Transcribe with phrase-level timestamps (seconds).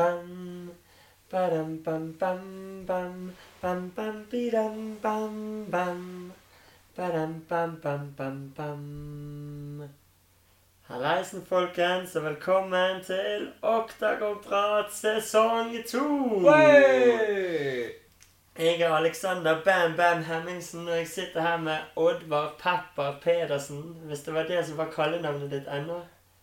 [0.00, 0.70] bam.
[1.32, 3.32] Badam, bam, bam, bam.
[3.62, 6.32] Bam, bam, bidam, bam, bam.
[6.96, 9.88] Badam, bam, bam, bam, bam.
[10.88, 16.06] Hallaisen, folkens, og velkommen til Oktagonprat sesong to.
[18.58, 23.82] Jeg er Alexander Bam Bam Hemmingsen, og jeg sitter her med Oddvar Pepper Pedersen.
[24.04, 26.00] Hvis det var det som var kallenavnet ditt ennå.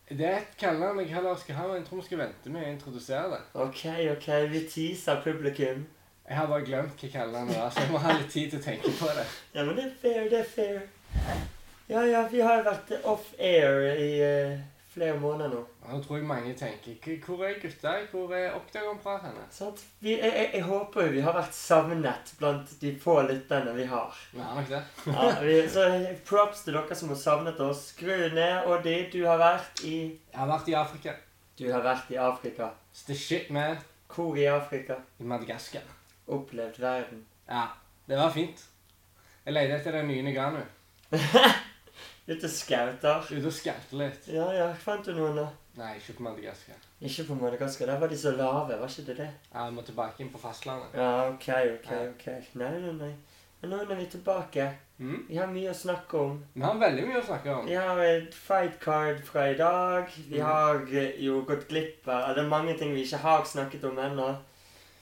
[0.10, 2.64] Det er et kallenavn jeg heller skal ha, men jeg tror vi skal vente med
[2.64, 3.40] å introdusere det.
[3.60, 3.82] Ok,
[4.14, 5.81] ok, vi teaser publikum.
[6.27, 8.64] Jeg har bare glemt hva kallenavnet var, så jeg må ha litt tid til å
[8.64, 9.26] tenke på det.
[9.55, 10.80] Ja, men det er fair, det er fair.
[11.90, 14.58] Ja, ja, vi har vært off-air i eh,
[14.98, 15.62] flere måneder nå.
[15.88, 17.94] Nå tror jeg mange tenker "K- Hvor er gutta?
[18.12, 19.46] Hvor er Oktagonprat henne?
[19.54, 19.84] Sant?
[20.02, 23.86] Vi, jeg, jeg, jeg håper jo vi har vært savnet blant de få lytterne vi
[23.88, 24.18] har.
[24.34, 24.82] Vi har nok det.
[25.08, 25.86] Ja, vi, så
[26.28, 27.86] props til dere som har savnet oss.
[27.94, 28.98] Skru ned, Oddi.
[29.14, 29.96] Du har vært i
[30.34, 31.14] Jeg har vært i Afrika.
[31.59, 32.72] Du har vært i Afrika.
[32.94, 33.78] It's the shit, man.
[34.14, 34.95] Hvor i Afrika?
[35.20, 35.86] I Madagaskar.
[36.28, 37.26] Opplevd verden.
[37.50, 37.64] Ja,
[38.09, 38.66] det var fint.
[39.45, 40.59] Jeg leide etter den nye Nagano.
[42.28, 43.23] Ute og skauter.
[43.31, 44.28] Ute og skaute litt.
[44.28, 44.67] Ja, ja.
[44.75, 45.47] Fant du noen, da?
[45.78, 46.81] Nei, ikke på Madagaskar.
[47.00, 47.88] Ikke på Madagaskar.
[47.88, 49.30] Der var de så lave, var ikke det det?
[49.53, 50.98] Ja, Vi må tilbake inn på fastlandet.
[50.98, 52.28] Ja, ok, ok, ok.
[52.59, 53.14] Nei, nei, nei.
[53.61, 54.67] Men nå er vi tilbake.
[54.98, 55.22] Mm.
[55.30, 56.36] Vi har mye å snakke om.
[56.53, 57.66] Vi har veldig mye å snakke om.
[57.70, 60.11] Vi har et fight card fra i dag.
[60.28, 60.45] Vi mm.
[60.45, 63.98] har eh, jo gått glipp av Det er mange ting vi ikke har snakket om
[64.03, 64.30] ennå.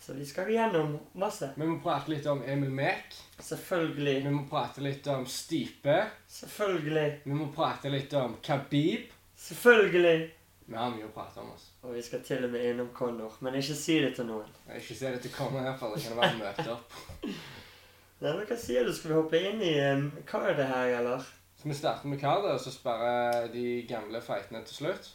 [0.05, 1.49] Så vi skal gjennom masse.
[1.55, 3.15] Vi må prate litt om Emil Mek.
[3.41, 4.19] Selvfølgelig.
[4.27, 5.95] Vi må prate litt om Stipe.
[6.29, 7.05] Selvfølgelig.
[7.23, 9.07] Vi må prate litt om Khabib.
[9.47, 10.19] Selvfølgelig.
[10.67, 11.49] Vi har mye å prate om.
[11.55, 11.71] oss.
[11.81, 13.33] Og vi skal til og med innom Connor.
[13.41, 14.51] Men ikke si det til noen.
[14.67, 15.95] Jeg ikke si det til Kondor i hvert fall.
[15.97, 16.99] det kan være møte opp.
[18.21, 18.93] Nei, men Hva sier du?
[18.93, 21.25] Skal vi hoppe inn i um, Hva er det her, eller?
[21.57, 25.09] Skal vi starte med Kader, og så sperre de gamle fightene til slutt?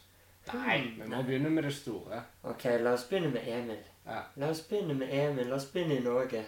[0.51, 2.25] Nei, vi må begynne med det store.
[2.43, 3.79] Ok, la oss begynne med Emil.
[4.05, 4.21] Ja.
[4.35, 5.47] La oss begynne med Emil.
[5.47, 6.43] La oss begynne i Norge.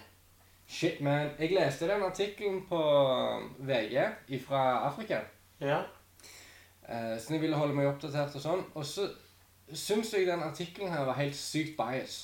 [0.68, 1.30] Shit, man.
[1.40, 2.80] Jeg leste den artikkelen på
[3.60, 5.20] VG fra Afrika.
[5.62, 5.82] Ja?
[6.90, 8.66] Eh, så jeg ville holde meg oppdatert og sånn.
[8.74, 9.08] Og så
[9.74, 12.24] syns jeg den artikkelen her var helt sykt bias.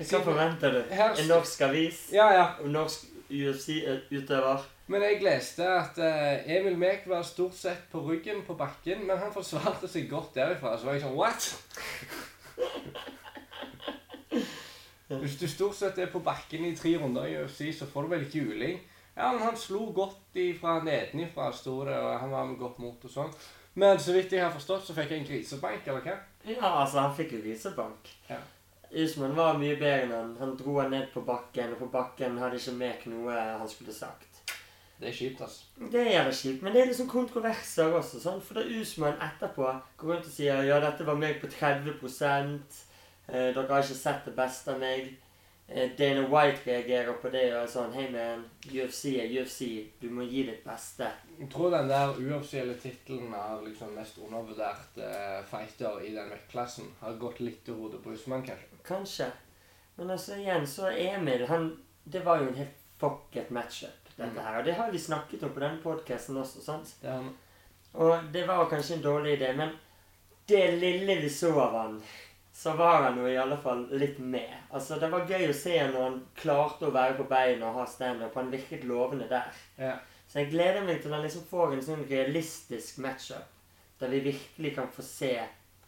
[0.00, 0.82] Hva forventer du?
[0.94, 2.06] Her En norsk avis?
[2.12, 2.46] Ja, ja.
[2.64, 4.64] En norsk UFC-utøver?
[4.90, 9.20] Men jeg leste at eh, Emil Mek var stort sett på ryggen på bakken, men
[9.20, 10.74] han forsvarte seg godt derifra.
[10.78, 11.52] Så var jeg sånn What?
[15.18, 18.12] Hvis du stort sett er på bakken i tre runder i UFC, så får du
[18.12, 18.78] vel ikke juling.
[19.16, 23.04] Ja, men han slo godt ifra nedenifra, sto det, og han var med godt mot
[23.04, 23.32] og sånn.
[23.74, 26.16] Men så vidt jeg har forstått, så fikk jeg en grisebank, eller hva?
[26.46, 28.10] Ja, altså, han fikk jo grisebank.
[28.30, 28.38] Ja.
[28.90, 30.30] Usman var mye bedre enn han.
[30.40, 33.94] Han dro han ned på bakken, og på bakken hadde ikke Mek noe han skulle
[33.94, 34.40] sagt.
[35.00, 35.64] Det er kjipt, altså.
[35.92, 38.20] Det er jævlig kjipt, men det er liksom kontroverser også.
[38.20, 41.96] sånn, For da Usman etterpå går rundt og sier ja, dette var meg på 30
[43.32, 45.10] eh, Dere har ikke sett det beste av meg.
[45.68, 48.44] Eh, Dana White reagerer på det og er sånn Hei, man.
[48.66, 49.60] UFC er UFC.
[50.00, 51.06] Du må gi ditt beste.
[51.38, 56.90] Jeg tror den der uoffisielle tittelen av liksom mest undervurdert eh, fighter i den vektklassen
[57.00, 58.80] har gått litt til hodet på Usman, kanskje.
[58.88, 59.30] Kanskje.
[59.96, 61.70] Men altså igjen, så Emil han,
[62.04, 64.38] Det var jo en helt fucket matchup, dette Mm.
[64.44, 64.58] her.
[64.58, 66.90] Og det har vi snakket om på denne podkasten også, sant?
[67.02, 67.28] Det er.
[67.94, 69.70] Og det var kanskje en dårlig idé, men
[70.48, 72.02] det lille vi så av han,
[72.60, 74.52] så var han jo i alle fall litt med.
[74.70, 77.86] Altså, Det var gøy å se når han klarte å være på beina og ha
[77.88, 78.34] standup.
[78.36, 79.62] Han virket lovende der.
[79.78, 79.94] Ja.
[80.28, 83.48] Så jeg gleder meg til han liksom får en sånn realistisk matchup,
[84.02, 85.32] der vi virkelig kan få se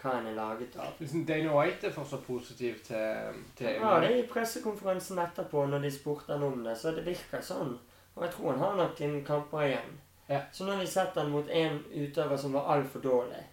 [0.01, 0.97] hva han er laget av.
[0.99, 5.93] Liksom Dana White er fortsatt positiv til, til Ja, det i pressekonferansen etterpå, når de
[5.93, 7.77] spurte han om det, så det virker sånn.
[8.17, 9.95] Og jeg tror han har nok en kamper igjen.
[10.33, 10.41] Ja.
[10.49, 13.45] Så nå har vi sett han mot en utøver som var altfor dårlig.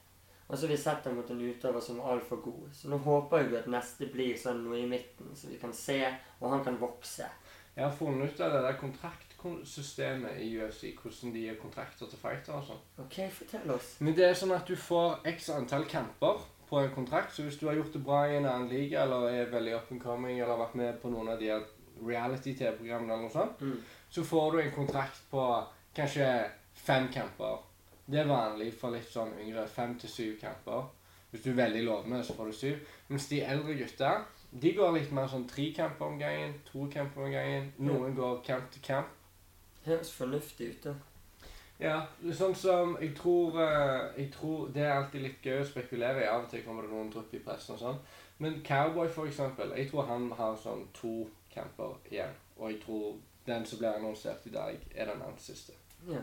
[0.50, 2.70] Og så har vi sett dem mot en utøver som er altfor god.
[2.74, 6.00] Så nå håper jeg at neste blir sånn noe i midten, så vi kan se,
[6.42, 7.28] og han kan vokse.
[7.76, 12.20] Jeg har funnet ut av det der kontraktsystemet i UFC, hvordan de gir kontrakter til
[12.20, 12.82] fightere og sånn.
[13.06, 13.92] Ok, fortell oss.
[14.02, 17.58] Men det er sånn at du får x antall kamper på en kontrakt, så hvis
[17.62, 20.40] du har gjort det bra i en annen liga, eller er veldig up and coming,
[20.40, 21.54] eller har vært med på noen av de
[22.10, 23.80] reality-TV-programmene eller noe sånt, Mm.
[24.10, 25.46] så får du en kontrakt på
[25.96, 27.60] kanskje fem kamper.
[28.10, 29.68] Det er vanlig for litt sånn yngre.
[29.70, 30.88] Fem til syv kamper.
[31.30, 32.94] Hvis du er veldig lovende, så får du syv.
[33.08, 34.14] Mens de eldre gutta
[34.52, 37.68] de går litt mer sånn tre kamper om gangen, to kamper om gangen.
[37.86, 39.12] Noen går kamp til kamp.
[39.86, 40.96] Høres fornuftig ut, da.
[41.80, 42.00] Ja,
[42.36, 46.28] sånn som jeg tror, eh, jeg tror Det er alltid litt gøy å spekulere i.
[46.28, 48.00] Av og til kommer det noen drypp i pressen og sånn.
[48.40, 52.34] Men Cowboy, for eksempel, jeg tror han har sånn to kamper igjen.
[52.58, 53.16] Og jeg tror
[53.46, 55.74] den som blir annonsert i dag, er den nest siste.
[56.08, 56.22] Ja.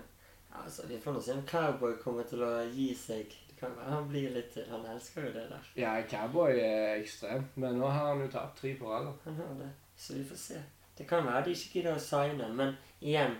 [0.52, 3.34] Altså, Vi får nå se om Cowboy kommer til å gi seg.
[3.48, 4.64] Det kan være han blir litt til.
[4.70, 5.68] Han elsker jo det der.
[5.76, 9.12] Ja, Cowboy er ekstrem, men nå har han jo tapt tre på rad.
[9.24, 9.70] Han har det.
[9.96, 10.62] Så vi får se.
[10.98, 12.70] Det kan være de ikke gidder å signe men
[13.00, 13.34] igjen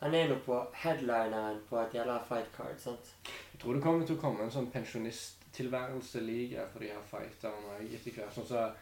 [0.00, 3.08] Han er nå på headlineren på et jævla fight card, sant?
[3.26, 7.94] Jeg tror det kommer til å komme en sånn pensjonisttilværelse-liga for de her fighterne òg
[7.96, 8.34] etter hvert.
[8.36, 8.76] Sånn som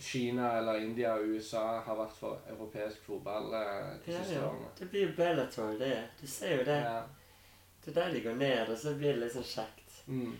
[0.00, 4.68] Kina eller India og USA har vært for europeisk fotball eh, de Ja, siste årene.
[4.78, 6.02] Det blir jo Bellator, det.
[6.20, 6.76] Du ser jo det.
[6.84, 7.00] Ja.
[7.84, 9.98] Det er der de går ned, og så blir det litt sånn kjekt.
[10.06, 10.36] Mm.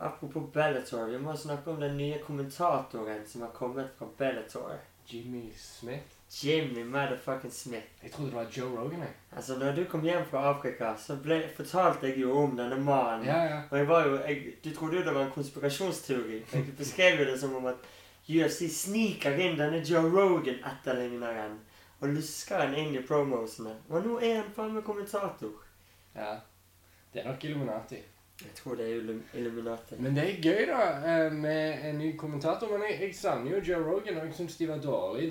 [0.00, 4.78] Apropos Bellator, vi må snakke om den nye kommentatoren som har kommet fra Bellator.
[5.10, 6.16] Jimmy Smith.
[6.30, 7.86] Jimmy motherfucking Smith.
[8.02, 9.00] Jeg trodde det var Joe Rogan.
[9.00, 9.14] jeg.
[9.36, 13.26] Altså, når du kom hjem fra Afrika, så ble, fortalte jeg jo om denne mannen.
[13.26, 13.56] Ja, ja.
[13.70, 16.42] Og jeg var jo, jeg, Du trodde jo det var en konspirasjonsteori.
[16.52, 17.82] Jeg beskrev jo det som om at
[18.30, 21.58] UFC sniker inn denne Joe Rogan-etterligneren
[22.00, 23.74] og lusker han inn i promosene.
[23.90, 25.52] Og nå er han faen meg kommentator.
[26.14, 26.36] ja.
[27.12, 27.96] Det er nok Illuminati.
[28.40, 29.00] Jeg tror det er
[29.34, 29.96] Illuminati.
[29.98, 30.82] Men det er gøy, da,
[31.26, 32.70] eh, med en ny kommentator.
[32.70, 35.30] Men jeg, jeg savner jo Joe Rogan, og jeg syns de var dårlige,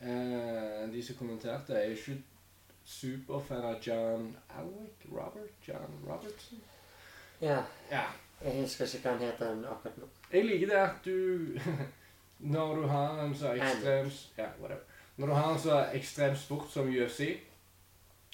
[0.00, 0.92] dag.
[0.92, 1.72] de som kommenterte.
[1.72, 2.16] Er ikke
[2.84, 5.06] superfan av John Alwick?
[5.12, 5.54] Robert?
[5.68, 6.58] John Robertson?
[7.40, 8.02] Ja, Ja.
[8.44, 10.08] jeg husker ikke hva han heter akkurat nå.
[10.32, 11.58] Jeg liker det at du
[12.40, 14.80] Når du har en så ekstrem Ja, whatever.
[15.16, 17.38] Når du har en så ekstrem sport som UFC,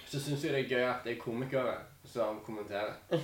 [0.06, 2.94] så syns jeg det er gøy at det er komikere som kommenterer.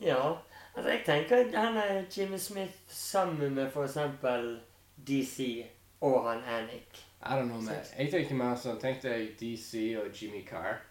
[0.00, 0.32] Ja,
[0.76, 4.60] altså jeg tenker at han er Jimmy Smith sammen med eksempel
[5.06, 5.66] DC
[6.00, 7.06] og han Anik.
[7.22, 7.74] I don't know, man.
[7.98, 10.80] Jeg tenker mer sånn Tenk deg DC og Jimmy Carr.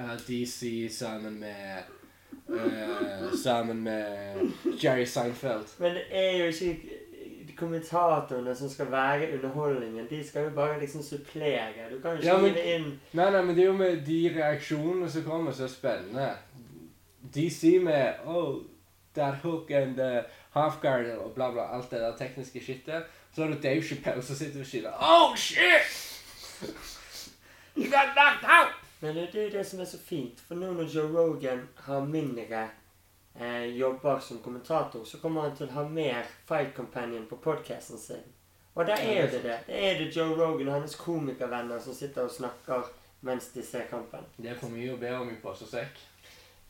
[0.00, 1.88] Uh, DC sammen med
[2.54, 4.06] eh, Sammen med
[4.82, 5.66] Jerry Seinfeld.
[5.78, 6.76] Men det er jo ikke
[7.60, 10.06] kommentatorene som skal være underholdningen.
[10.10, 11.90] De skal jo bare liksom supplere.
[11.92, 14.32] Du kan jo ikke Ja, men- inn Nei, nei, men det er jo med de
[14.36, 16.30] reaksjonene som kommer, så er spennende.
[17.50, 18.62] sier med Oh,
[19.14, 20.24] that hook and the
[20.54, 23.02] half guard og bla, bla, alt det der tekniske skittet.
[23.34, 24.94] Så har du Dave Chappelle som sitter ved siden av.
[25.00, 26.16] Oh, shit!
[27.76, 28.79] You got knocked out!
[29.00, 30.40] Men det er jo det som er så fint.
[30.44, 32.66] For nå når Joe Rogan har mindre
[33.34, 37.98] eh, jobber som kommentator, så kommer han til å ha mer Fight Companion på podcasten
[37.98, 38.26] sin.
[38.74, 39.56] Og der er jo det det.
[39.66, 42.90] Det er det Joe Rogan og hennes komikervenner som sitter og snakker
[43.26, 44.24] mens de ser kampen.
[44.36, 45.98] Det er for mye å be om i pose og sekk.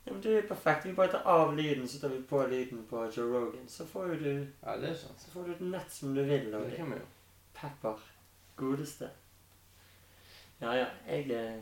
[0.06, 0.86] Ja, men det er perfekt.
[0.88, 3.66] Vi bare tar av lyden, så tar vi på lyden på Joe Rogan.
[3.68, 4.30] Så får du,
[4.64, 5.20] Ja, det er sant.
[5.20, 6.48] så får du et nett som du vil.
[6.54, 7.06] Og Det kan vi jo.
[7.54, 8.00] Pepper.
[8.56, 9.10] Godeste.
[10.60, 10.86] Ja, ja.
[11.06, 11.60] Jeg er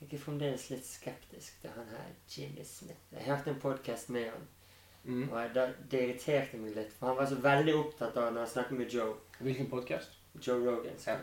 [0.00, 3.00] Jeg er fremdeles litt skeptisk til han her Jimmy Smith.
[3.12, 4.46] Jeg hørte en podkast med han,
[5.04, 5.28] Mm.
[5.32, 6.92] og jeg, da, det irriterte meg litt.
[6.92, 10.10] For han var så veldig opptatt av når han snakket med Joe, Hvilken podkast?
[10.46, 11.16] Joe Rogan, Ja.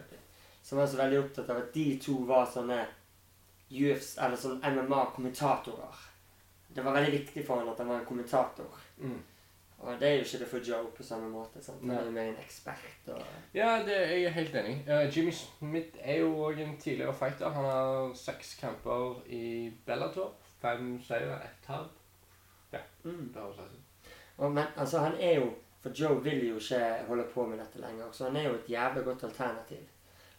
[0.63, 2.86] som var så veldig opptatt av at de to var sånne
[3.72, 5.95] UFC, eller sånn MMA-kommentatorer.
[6.75, 8.80] Det var veldig viktig for han at han var en kommentator.
[8.98, 9.19] Mm.
[9.77, 11.63] Og det er jo ikke det for Joe på samme måte.
[11.63, 11.81] sant?
[11.81, 13.10] Han er jo mer en ekspert.
[13.12, 13.22] og...
[13.54, 14.92] Ja, det er jeg helt enig i.
[14.92, 17.50] Eh, Jimmy Smith er jo òg en tidligere fighter.
[17.50, 20.33] Han har seks kamper i Bellator.
[20.62, 21.92] Fem seire, ett tap.
[23.04, 23.31] Mm.
[23.33, 24.10] Det rett ut.
[24.38, 27.78] Og, men altså, han er jo For Joe vil jo ikke holde på med dette
[27.78, 29.83] lenger, så han er jo et jævlig godt alternativ.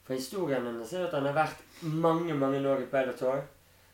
[0.02, 3.44] For historien hennes er jo at han har vært mange mange år i Bellator.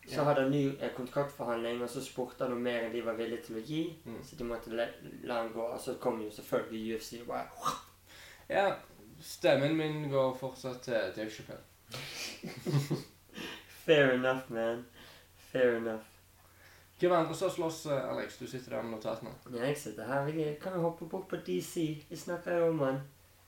[0.06, 0.25] Så Ja.
[0.25, 3.43] hadde han ny eh, kontraktforhandling, og så spurte han om mer enn de var villige
[3.46, 3.82] til å gi.
[4.04, 4.22] Mm.
[4.25, 4.87] Så de måtte la,
[5.25, 5.62] la han gå.
[5.62, 7.49] Og så kom jo selvfølgelig UFC og bare
[8.50, 8.75] Ja,
[9.21, 11.62] stemmen min går fortsatt til Dave Chappelle.
[13.85, 14.85] Fair enough, man.
[15.37, 16.02] Fair enough.
[17.00, 18.37] Hvem andre som slåss, eh, Alex?
[18.38, 19.30] Du sitter der med notatene.
[19.54, 20.26] Ja, jeg sitter her.
[20.26, 22.04] Jeg kan jo hoppe bort på DC.
[22.11, 23.00] Vi snakker jo om han.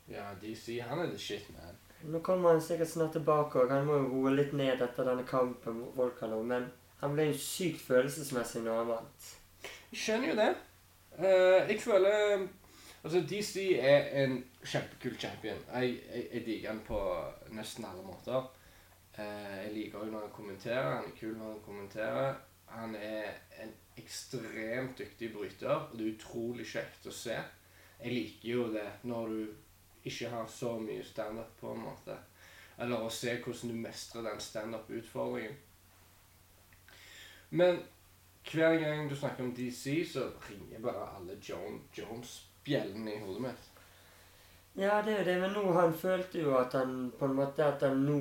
[0.08, 1.76] Ja, DC, han er the shit, man.
[2.04, 5.24] Nå kommer han sikkert snart tilbake, og han må jo roe litt ned etter denne
[5.28, 6.44] kampen mot Volkanov.
[6.48, 6.66] Men
[7.00, 9.30] han ble jo sykt følelsesmessig når han vant.
[9.92, 10.50] Jeg skjønner jo det.
[11.18, 12.46] Uh, jeg føler
[13.04, 15.58] Altså, DC er en kjempekul champion.
[15.74, 17.00] Jeg, jeg, jeg liker han på
[17.52, 18.46] nesten alle måter.
[19.18, 20.94] Uh, jeg liker òg når han kommenterer.
[20.94, 22.38] Han er kul når han kommenterer.
[22.72, 23.28] Han er
[23.60, 27.36] en ekstremt dyktig bryter, og det er utrolig kjekt å se.
[28.00, 29.52] Jeg liker jo det når du
[30.04, 32.16] ikke har så mye standup, på en måte.
[32.78, 35.56] Eller å se hvordan du mestrer den standup-utfordringen.
[37.54, 37.78] Men
[38.50, 43.70] hver gang du snakker om DC, så ringer bare alle John Jones-bjellene i hodet mitt.
[44.76, 47.62] Ja, det er jo det, men nå han følte jo at han på en måte
[47.62, 48.16] at han nå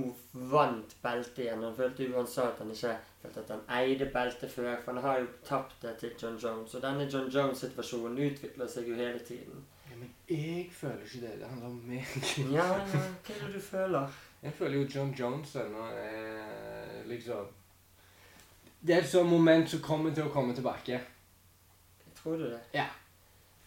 [0.51, 1.63] vant beltet igjen.
[1.65, 2.91] Han følte jo han sa at han ikke
[3.23, 6.75] følte at han eide beltet før, for han har jo tapt det til John Jones.
[6.77, 9.65] Og denne John Jones-situasjonen utvikler seg jo hele tiden.
[10.29, 11.39] Jeg føler ikke det.
[11.39, 12.05] Det handler om meg.
[12.37, 14.07] Ja, ja, hva er det du føler?
[14.43, 17.47] Jeg føler jo John Jones ennå er liksom
[18.81, 20.99] Det er et sånt moment som kommer til å komme tilbake.
[22.17, 22.59] Tror du det?
[22.73, 22.87] Ja.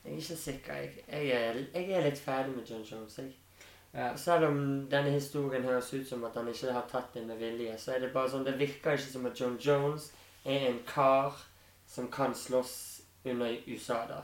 [0.05, 0.75] Jeg er ikke sikker.
[0.75, 3.19] Jeg, jeg, er, jeg er litt ferdig med John Jones.
[3.19, 3.33] Jeg.
[3.95, 4.11] Ja.
[4.17, 4.59] Selv om
[4.91, 8.05] denne historien høres ut som at han ikke har tatt det med vilje, så er
[8.05, 10.11] det bare sånn, det virker ikke som at John Jones
[10.45, 11.39] er en kar
[11.89, 12.77] som kan slåss
[13.25, 14.21] under USA, da.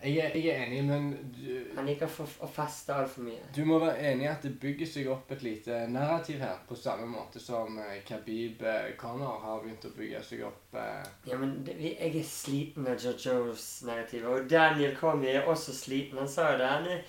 [0.00, 3.42] Jeg er, jeg er enig, men du, Han liker for, å feste altfor mye.
[3.52, 6.76] du må være enig i at det bygger seg opp et lite narrativ her, på
[6.78, 10.72] samme måte som eh, Khabib eh, Connor har begynt å bygge seg opp.
[10.72, 15.74] Eh, Ja, men det, jeg er sliten av Jojos narrativ, Og Daniel Comey er også
[15.76, 16.16] sliten.
[16.18, 16.70] Han sa jo det.
[16.72, 17.02] Han er,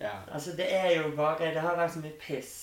[0.00, 0.16] ja.
[0.32, 2.56] altså, det er jo bare Det har vært så mye piss.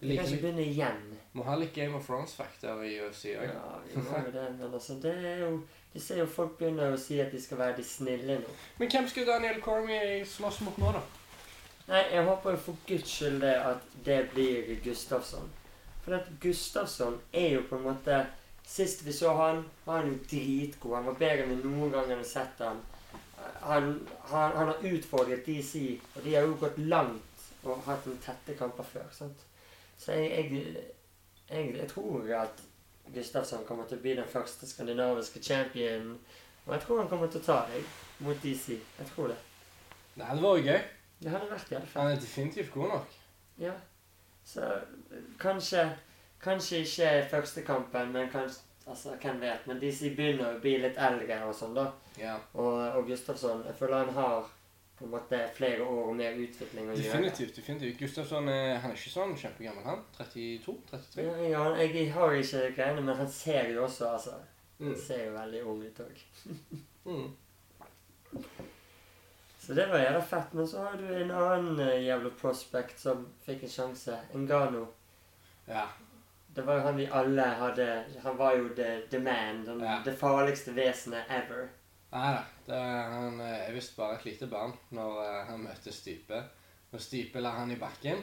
[0.00, 1.00] Vi kan ikke begynne igjen.
[1.34, 3.44] må ha litt Game of Thrones-fakter i UFC òg.
[3.50, 5.58] Ja, vi må jo det, men altså, det er jo
[5.92, 8.56] Du ser jo folk begynner å si at de skal være de snille nå.
[8.78, 11.04] Men hvem skulle Daniel Cormier slåss mot nå, da?
[11.88, 15.48] Nei, jeg håper jo for guds skyld det at det blir Gustafsson.
[16.04, 18.26] For at Gustafsson er jo på en måte
[18.68, 20.94] Sist vi så han, var han jo dritgod.
[20.98, 22.82] Han var bedre enn vi noen gang hadde sett han.
[23.62, 23.86] Han,
[24.28, 25.80] han, han har utfordret DC,
[26.12, 29.06] og de har jo gått langt og hatt noen tette kamper før.
[29.16, 29.46] sant?
[29.96, 30.84] Så jeg, jeg,
[31.48, 32.60] jeg, jeg tror at
[33.14, 36.18] Gustafsson kommer til å bli den første skandinaviske championen.
[36.66, 37.84] Og jeg tror han kommer til å ta deg
[38.26, 38.76] mot DC.
[38.98, 39.38] Jeg tror det.
[40.14, 40.82] Det hadde vært gøy.
[41.22, 42.02] Det hadde vært fall.
[42.02, 43.16] Han er definitivt god nok.
[43.58, 43.72] Ja.
[44.44, 44.68] Så
[45.40, 45.88] kanskje
[46.38, 49.66] Kanskje ikke første kampen, men kanskje Altså, hvem vet.
[49.66, 51.90] Men DC begynner å bli litt eldre og sånn, da.
[52.16, 52.38] Ja.
[52.54, 54.46] Og, og Gustafsson Jeg føler han har
[54.98, 57.02] på en måte flere år og mer utvikling å gjøre.
[57.06, 57.56] Definitivt.
[57.56, 57.98] definitivt.
[58.00, 60.02] Gustavsson er, han er ikke sånn kjempegammel, han.
[60.16, 60.74] 32?
[60.90, 61.22] 33?
[61.24, 64.38] Ja, ja, jeg har ikke greiene, men han ser jo også altså,
[64.80, 64.96] Han Mm.
[65.06, 66.18] ser jo veldig ung ut òg.
[67.04, 67.30] Mm.
[69.58, 70.52] Så det var jævla fett.
[70.52, 74.18] Men så har du en annen uh, jævla prospect som fikk en sjanse.
[74.34, 74.86] Engano.
[75.68, 75.82] Ja.
[76.54, 77.88] Det var jo han vi alle hadde
[78.22, 79.64] Han var jo the, the man.
[79.66, 79.98] Den, Ja.
[80.04, 81.68] Det farligste vesenet ever.
[82.12, 82.44] Ja, da.
[82.74, 86.42] Er- Han eh, er visst bare et lite barn når eh, han møter Stipe.
[86.92, 88.22] Og Stipe la han i bakken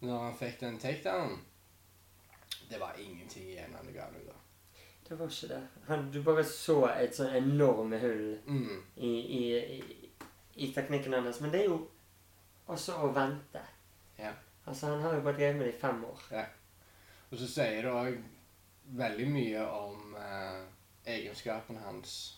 [0.00, 1.38] når han fikk den takedownen.
[2.70, 4.34] Det var ingenting igjen av Nagano da.
[5.08, 5.62] Det var ikke det.
[5.88, 8.82] Han, du bare så et sånn enorme hull Mm.
[8.96, 9.42] i, i,
[9.78, 10.10] i,
[10.56, 11.40] i teknikken hans.
[11.40, 11.78] Men det er jo
[12.68, 13.62] også å vente.
[14.18, 14.32] Ja.
[14.66, 16.20] Altså, han har jo bare drevet med det i fem år.
[17.30, 18.18] Og så sier det òg
[18.98, 20.60] veldig mye om eh,
[21.16, 22.37] egenskapene hans eh,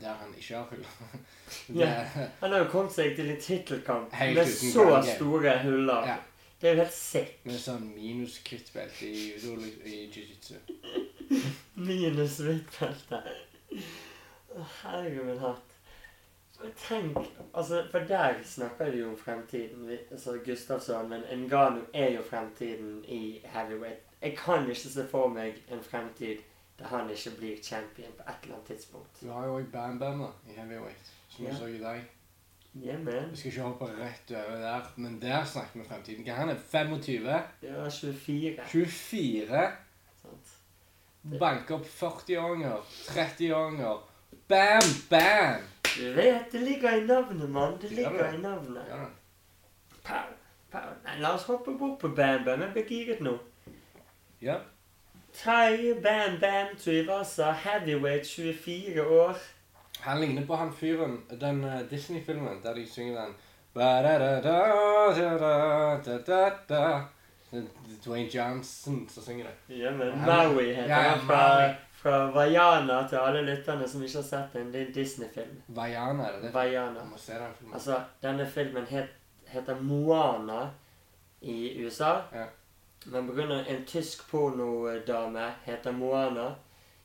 [0.00, 0.86] der han ikke har hull.
[1.80, 2.04] Ja.
[2.40, 5.14] Han har jo kommet seg til en tittelkamp med så gangen.
[5.16, 6.06] store huller.
[6.08, 6.16] Ja.
[6.60, 7.38] Det er jo helt sick.
[7.46, 9.28] Med sånn minus-kvittbelte i
[9.86, 10.54] i jiu-jitsu.
[11.88, 13.20] Minus hvittbelte.
[14.82, 15.76] Herregud min hatt.
[16.88, 17.18] Tenk
[17.54, 19.98] altså, For der snakker vi jo om fremtiden.
[20.10, 24.02] Altså Gustavsson, men Ngano er jo fremtiden i heavyweight.
[24.22, 26.42] Jeg kan ikke se for meg en fremtid
[26.78, 29.20] der han ikke blir champion på et eller annet tidspunkt.
[29.22, 31.56] Du har jo òg Bam i heavyweight, som vi Ja.
[31.56, 32.04] så i dag.
[32.76, 33.30] Yeah, man.
[33.30, 36.24] Vi skal ikke hoppe rett over der, men der snakker vi fremtiden.
[36.24, 37.42] Hva han er 25?
[37.62, 38.56] Ja, 24.
[38.66, 39.72] 24?
[40.22, 40.54] Sant?
[41.40, 42.76] Banker opp 40-åringer,
[43.08, 43.98] 30-åringer.
[44.48, 45.62] Bam, bam!
[45.96, 47.78] Du vet, det ligger i navnet, mann.
[47.80, 48.38] Det ligger det?
[48.38, 48.82] i navnet.
[48.88, 49.08] Ja, da.
[50.04, 50.28] Pow,
[50.70, 50.90] pow.
[51.04, 52.60] Nei, la oss hoppe bort på Bam Bam.
[52.60, 53.38] Jeg blir giret nå.
[54.42, 54.58] ja.
[55.44, 59.36] Tai Bam Bam Tuivasa, heavyweight, 24 år.
[60.00, 63.34] Han ligner på han fyren, den uh, Disney-filmen der de synger den
[68.04, 69.76] Dwayne Johnson som synger det.
[69.76, 74.26] Ja, men Maui heter ja, han fra, fra Vaiana til alle lytterne som ikke har
[74.26, 74.72] sett den.
[74.72, 75.62] Det er en Disney-film.
[75.68, 76.54] Vaiana, er det det?
[76.54, 77.00] Vaiana.
[77.00, 77.74] Jeg må se den filmen.
[77.74, 79.08] Altså, denne filmen het,
[79.46, 80.70] heter Moana
[81.40, 82.12] i USA.
[82.32, 82.44] Ja.
[83.06, 83.64] Men pga.
[83.64, 86.54] en tysk pornodame heter Moana,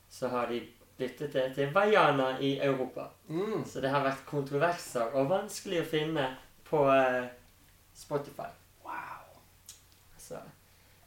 [0.10, 0.62] så har de
[0.98, 3.08] byttet det til Vaiana i Europa.
[3.28, 3.66] Mm.
[3.66, 6.28] Så det har vært kontroverser og vanskelig å finne
[6.70, 7.30] på eh,
[7.96, 8.50] Spotify.
[8.86, 9.40] Wow.
[10.18, 10.42] Så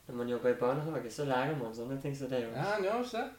[0.07, 2.45] når man jobber i barnehage, så lærer man sånne ting som det.
[2.45, 2.55] jo.
[2.55, 3.31] Ja, han gjør også det.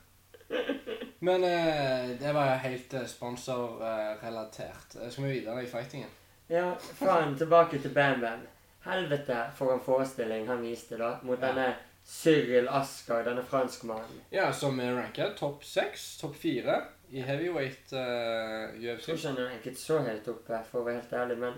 [1.27, 4.95] Men eh, det var jo helt eh, sponsorrelatert.
[5.01, 6.09] Eh, skal vi videre i fightingen?
[6.49, 8.45] Ja, faen, tilbake til Bam Bam.
[8.87, 11.47] Helvete for en forestilling han viste da, mot Ja.
[11.51, 11.75] denne
[12.07, 14.21] Cyril Asker, denne franskmannen.
[14.31, 16.77] Ja, som er ranket topp seks, topp fire
[17.11, 21.01] i heavyweight uh, Jeg tror ikke han er ranket så høyt oppe, for å være
[21.01, 21.57] helt ærlig, men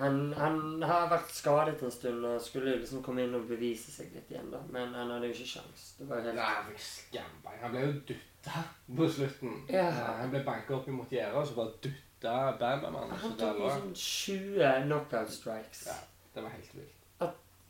[0.00, 4.08] han, han har vært skadet en stund og skulle liksom komme inn og bevise seg
[4.16, 4.58] litt igjen, da.
[4.74, 5.84] Men han hadde jo ikke sjans.
[6.00, 7.60] Det var helt Nei, han fikk skambein.
[7.62, 8.64] Han ble jo dytta
[8.98, 9.52] på slutten.
[9.70, 9.84] Ja.
[9.92, 13.14] Eh, Han ble banka opp imot gjerdet, og så bare dutta Bam Bam han.
[13.38, 15.86] Tok jo sånn 20 knockout strikes.
[15.90, 15.96] Ja.
[16.34, 17.00] det var helt vilt.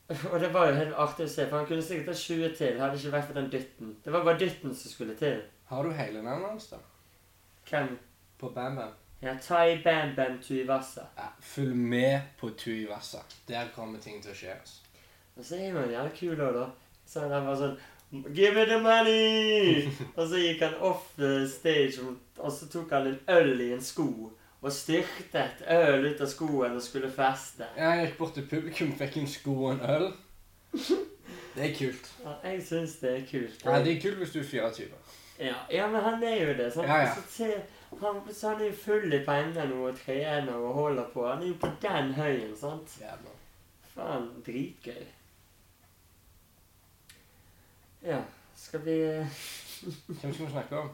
[0.33, 2.81] Og det var jo helt artig å se, for han kunne sikkert ta 20 til.
[2.81, 3.95] Hadde ikke vært for den dytten.
[4.05, 5.39] Det var bare dytten som skulle til.
[5.71, 6.81] Har du hele navnet hans, da?
[7.71, 7.95] Hvem?
[8.39, 8.93] På Bam Bam?
[9.25, 11.07] Ja, Tai Bam Bam Tuivasa.
[11.17, 13.23] Ja, følg med på Tuivasa.
[13.49, 14.53] Der kommer ting til å skje.
[14.61, 14.81] altså.
[15.37, 16.67] Og så er han jævla kul òg, da.
[17.09, 17.79] Så han var sånn
[18.15, 19.89] Give me the money!
[20.17, 22.05] og så gikk han off the stage,
[22.39, 24.07] og så tok han en øl i en sko.
[24.65, 27.67] Og styrtet øl ut av skoen og skulle feste.
[27.77, 30.07] Jeg gikk bort til publikum, fikk en sko og en øl.
[31.55, 32.09] Det er kult.
[32.25, 33.61] Ja, jeg syns det er kult.
[33.65, 34.87] Ja, det er kult hvis du er 24.
[35.39, 36.73] Ja, ja, men han er jo det.
[36.75, 36.89] Sant?
[36.89, 37.13] Ja, ja.
[37.15, 37.51] Så se,
[38.01, 41.29] han, så han er jo full i penger nå og trener og holder på.
[41.29, 42.97] Han er jo på den høyen, sant?
[43.01, 43.37] Jævla.
[43.93, 45.07] Faen, dritgøy.
[48.03, 48.19] Ja,
[48.57, 48.99] skal vi
[50.21, 50.91] Hvem skal vi snakke om?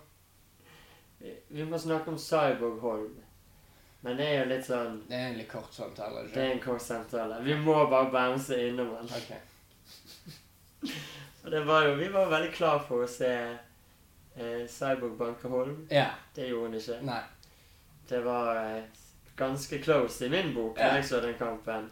[1.18, 3.16] Vi, vi må snakke om Cyborg Holm.
[4.02, 6.22] Men det er jo litt sånn Det er en litt kort samtale.
[6.32, 7.40] Det er en kort samtale.
[7.44, 9.10] Vi må bare bounce innom den.
[9.18, 9.40] Okay.
[11.44, 13.30] Og det var jo, Vi var veldig klar for å se
[14.36, 15.86] eh, Cyborg banke Holm.
[15.90, 16.06] Ja.
[16.34, 16.98] Det gjorde hun ikke.
[17.06, 17.20] Nei.
[18.08, 18.82] Det var eh,
[19.36, 20.94] ganske close i min bok Ja.
[20.96, 21.90] jeg så den kampen.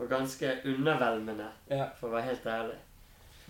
[0.00, 1.90] Og ganske undervelmende, Ja.
[2.00, 2.78] for å være helt ærlig.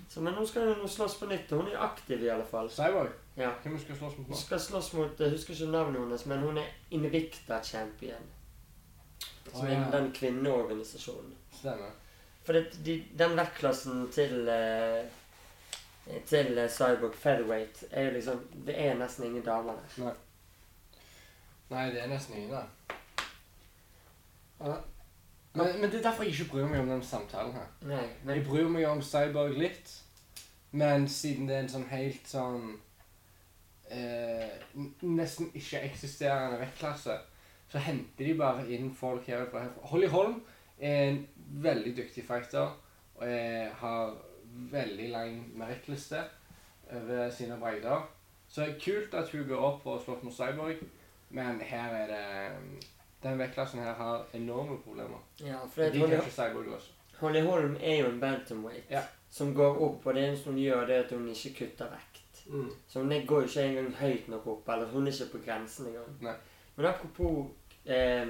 [0.08, 1.50] Så, men nå skal hun slåss på nytt.
[1.50, 2.70] Hun er aktiv i alle fall.
[2.70, 3.12] Cyborg.
[3.36, 3.52] Ja.
[3.62, 6.58] Hvem skal slåss mot Hun skal slåss mot Jeg husker ikke navnet hennes, men hun
[6.58, 8.28] er Invicta-champion.
[9.50, 9.86] Som Å, er ja.
[9.94, 11.36] den kvinneorganisasjonen.
[11.54, 11.94] Stemmer.
[12.44, 15.04] For det, de, den vektklassen til uh,
[16.26, 20.16] til uh, Cyborg Featherweight er jo liksom Det er nesten ingen damer der.
[21.70, 22.96] Nei, det er nesten ingen, der.
[24.60, 24.74] Ja.
[25.52, 27.70] Men, men det er derfor jeg ikke bryr meg om den samtalen her.
[27.90, 28.04] Nei,
[28.34, 29.96] Jeg bryr meg om Cyborg litt,
[30.70, 32.68] men siden det er en sånn helt sånn
[33.90, 34.52] eh,
[35.02, 37.16] Nesten ikke-eksisterende vektklasse,
[37.70, 39.64] så henter de bare inn folk herfra.
[39.66, 39.90] herfra.
[39.90, 40.38] Holly Holm
[40.78, 41.20] er en
[41.66, 42.70] veldig dyktig fighter
[43.20, 44.14] og jeg har
[44.72, 46.22] veldig lang merittliste
[46.92, 48.08] over sine breider.
[48.48, 50.80] Så det er kult at hun går opp og slåss mot Cyborg,
[51.30, 52.86] men her er det
[53.22, 55.18] Den vektklassen her har enorme problemer.
[55.40, 56.90] ja, for De det, kan Holly, ikke også.
[57.20, 59.02] Holly Holm er jo en bantamweight Ja.
[59.30, 62.16] som går opp, og det eneste hun gjør, det er at hun ikke kutter vekt.
[62.88, 65.44] Så hun er- går jo ikke engang høyt nok opp, eller hun er ikke på
[65.44, 66.16] grensen engang.
[66.22, 66.34] Nei.
[66.76, 67.46] Men apropos
[67.86, 68.26] eh,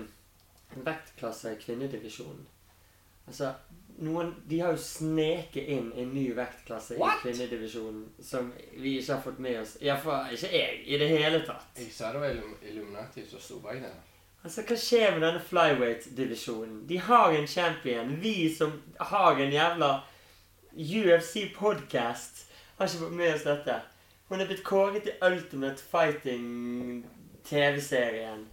[0.76, 2.46] vektklasse i kvinnedivisjonen.
[3.26, 3.52] Altså,
[3.98, 7.18] noen, de har jo sneket inn en ny vektklasse What?
[7.24, 9.76] i kvinnedivisjonen som vi ikke har fått med oss.
[9.82, 11.66] Iallfall ikke jeg, i det hele tatt.
[11.78, 13.92] Jeg sa det var Illum- Illuminati som sto bak det.
[14.44, 16.87] Altså, Hva skjer med denne flyweight-divisjonen?
[16.88, 18.22] De har en champion.
[18.22, 20.00] Vi som har en jævla
[20.72, 22.46] UFC-podkast,
[22.79, 23.81] har ikke fått med oss dette.
[24.31, 28.46] Hun er blitt kåret til Ultimate Fighting-TV-serien.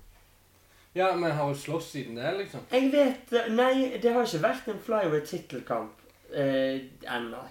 [0.97, 2.59] Ja, men har hun slåss siden det, liksom?
[2.71, 5.91] Jeg vet Nei, det har ikke vært en flyweight-tittelkamp
[6.33, 7.41] eh, ennå.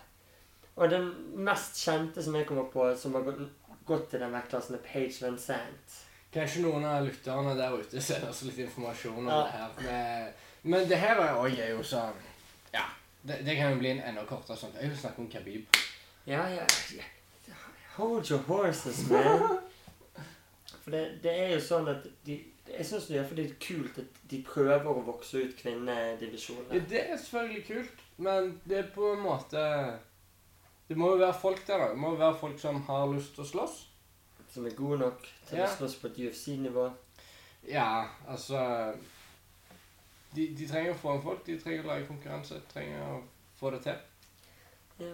[0.76, 1.14] Og den
[1.46, 3.40] mest kjente som jeg kommer på, som har gått,
[3.86, 6.05] gått til den vektklassen, er Page Van Sant.
[6.36, 9.42] Kanskje noen av lytterne der ute sender oss litt informasjon om Ja.
[9.42, 9.68] det her.
[9.82, 10.32] Men,
[10.74, 12.12] men det her er, jo sånn
[12.74, 12.84] Ja.
[13.26, 14.74] Det, det kan jo bli en enda kortere sånn.
[14.78, 15.78] Jeg vil snakke om Khabib.
[16.26, 17.06] Ja, ja, ja.
[17.96, 19.58] Hold your horses, man.
[20.84, 22.36] For det, det er jo sånn at de,
[22.68, 26.80] Jeg syns det er fordi det er kult at de prøver å vokse ut Ja,
[26.90, 29.62] det er selvfølgelig kult, men det er på en måte
[30.88, 31.88] Det må jo være folk der, da.
[31.94, 33.85] Det må jo være folk som har lyst til å slåss.
[34.56, 35.66] Som er gode nok til Ja.
[35.68, 36.88] å slåss på et UFC-nivå.
[37.68, 38.60] Ja, altså
[40.36, 41.42] de, de trenger å få inn folk.
[41.46, 42.54] De trenger å lage konkurranse.
[42.60, 43.16] De trenger å
[43.58, 43.98] få det til.
[45.00, 45.10] Ja,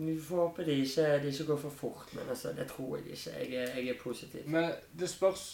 [0.00, 3.06] vi får håpe de ikke, de ikke går for fort, men altså, det tror jeg
[3.16, 3.34] ikke.
[3.38, 4.46] Jeg er, jeg er positiv.
[4.50, 5.44] Men det spørs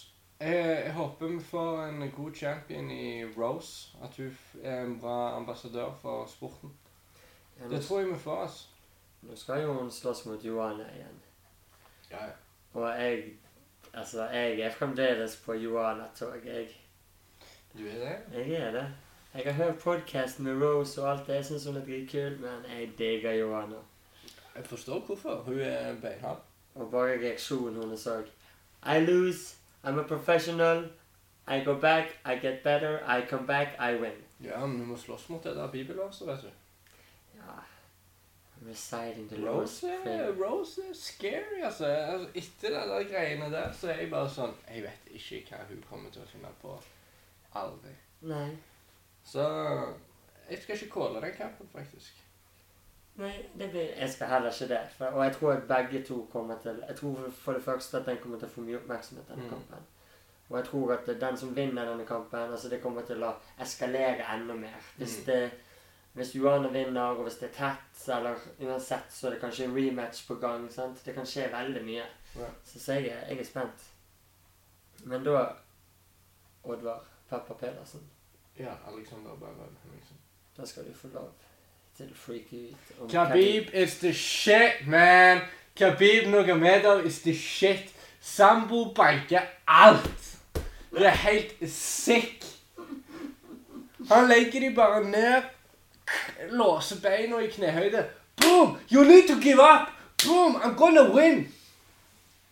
[0.40, 3.88] jeg, jeg håper vi får en god champion i Rose.
[4.04, 6.72] At hun er en bra ambassadør for sporten.
[7.58, 8.42] Ja, nå, Det tror jeg vi får.
[8.42, 8.64] altså.
[9.22, 11.20] nå skal jo hun slåss mot Johanna igjen.
[12.10, 12.32] Ja, ja.
[12.76, 13.24] Og jeg
[13.96, 16.34] Altså, jeg er fremdeles på Johanna-tog.
[16.44, 16.68] Jeg,
[17.78, 18.46] Du er det?
[18.48, 18.86] jeg er det.
[19.34, 21.34] Jeg har hørt podkasten med Rose og alt det.
[21.34, 23.76] Jeg syns hun er dritkul, men jeg digger Johanna.
[24.56, 25.34] Jeg forstår hvorfor.
[25.34, 26.42] Hun er beinhard.
[26.74, 28.24] Og bare reaksjonen hennes òg.
[28.96, 29.56] I lose.
[29.84, 30.84] I'm a professional.
[31.48, 32.04] I go back.
[32.26, 32.98] I get better.
[33.18, 33.68] I come back.
[33.80, 34.12] I win.
[34.44, 36.48] Ja, men du må slåss mot det der bibelverset, vet du.
[38.62, 38.68] Ja.
[38.70, 39.86] Reciting the Rose
[40.40, 41.84] Rose er scary, altså.
[41.86, 42.28] altså.
[42.34, 45.82] Etter de der greiene der, så er jeg bare sånn Jeg vet ikke hva hun
[45.90, 46.78] kommer til å finne på.
[47.54, 47.92] Aldri.
[48.22, 48.56] Nei.
[49.24, 49.42] Så
[50.50, 52.22] jeg skal ikke calle den kampen, faktisk.
[53.16, 54.80] Nei, det blir, jeg skal heller ikke det.
[54.98, 58.06] For, og jeg tror at begge to kommer til Jeg tror for det første at
[58.06, 59.50] den kommer til å få mye oppmerksomhet, denne Mm.
[59.50, 59.86] kampen.
[60.50, 64.26] Og jeg tror at den som vinner denne kampen, altså det kommer til å eskalere
[64.34, 64.76] enda mer.
[64.98, 65.24] Hvis Mm.
[65.26, 65.50] det
[66.16, 69.74] Hvis Johanne vinner, og hvis det er tett, eller uansett, så er det kanskje en
[69.76, 70.62] rematch på gang.
[70.72, 71.02] sant?
[71.04, 72.04] Det kan skje veldig mye.
[72.36, 72.48] Ja.
[72.64, 73.84] Så, så jeg, jeg er spent.
[75.04, 75.42] Men da
[76.64, 78.00] Oddvar Pepper Pedersen,
[78.58, 80.16] Ja, Alexander Bergen Henriksen.
[80.56, 81.28] da skal du få lov
[81.96, 85.40] til å freake ut om Khabib is the shit, man.
[85.76, 87.92] Khabib Nogamedov is the shit.
[88.20, 90.38] Sambo banker alt.
[90.90, 92.44] Det er helt sick.
[94.08, 95.42] Han legger de bare ned,
[96.50, 98.06] låser beina i knehøyde.
[98.36, 98.78] Boom!
[98.92, 99.88] You need to give up!
[100.24, 100.56] Boom!
[100.56, 101.46] I'm gonna win!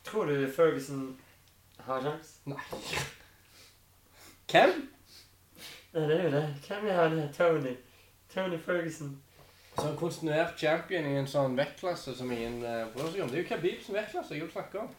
[0.04, 1.16] Tror du Ferguson
[1.86, 2.34] har sjans?
[2.44, 2.60] Nei.
[4.50, 4.72] Hvem?
[5.92, 6.56] Nei, det er jo det.
[6.66, 7.22] Hvem er han?
[7.36, 7.76] Tony.
[8.34, 9.22] Tony Ferguson.
[9.78, 13.30] Som kontinuert champion i en sånn vektklasse som ingen uh, bryr seg om.
[13.32, 14.92] Det er jo Khabib som vektklasse jeg vil snakke om.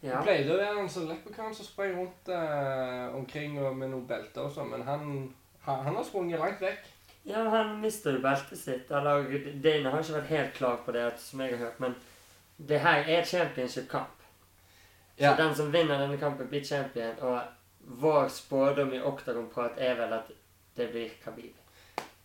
[0.00, 0.14] Ja.
[0.14, 4.06] Det pleide å være en sånn leprechaun som sprang rundt uh, omkring og med noen
[4.08, 5.10] belter og sånn, men han,
[5.66, 6.86] han, han har sprunget langt vekk.
[7.24, 8.90] Ja, han mister jo beltet sitt.
[8.90, 9.26] Eller
[9.62, 11.80] Dana har ikke vært helt klar på det, som jeg har hørt.
[11.80, 11.94] Men
[12.68, 14.16] det her er championship-kamp.
[15.18, 15.36] Så Ja.
[15.36, 17.18] den som vinner denne kampen, blir champion.
[17.20, 17.40] Og
[17.80, 20.30] vår spådom i Octagon-prat er vel at
[20.76, 21.54] det blir Khabib.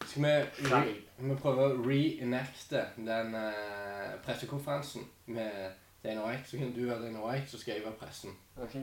[0.06, 0.30] Skal vi,
[0.70, 5.72] re, vi prøve å reenacte den uh, pressekonferansen med
[6.04, 6.50] Dana White?
[6.50, 8.36] Så kan du være Dana White, så skal jeg være pressen.
[8.62, 8.76] Ok?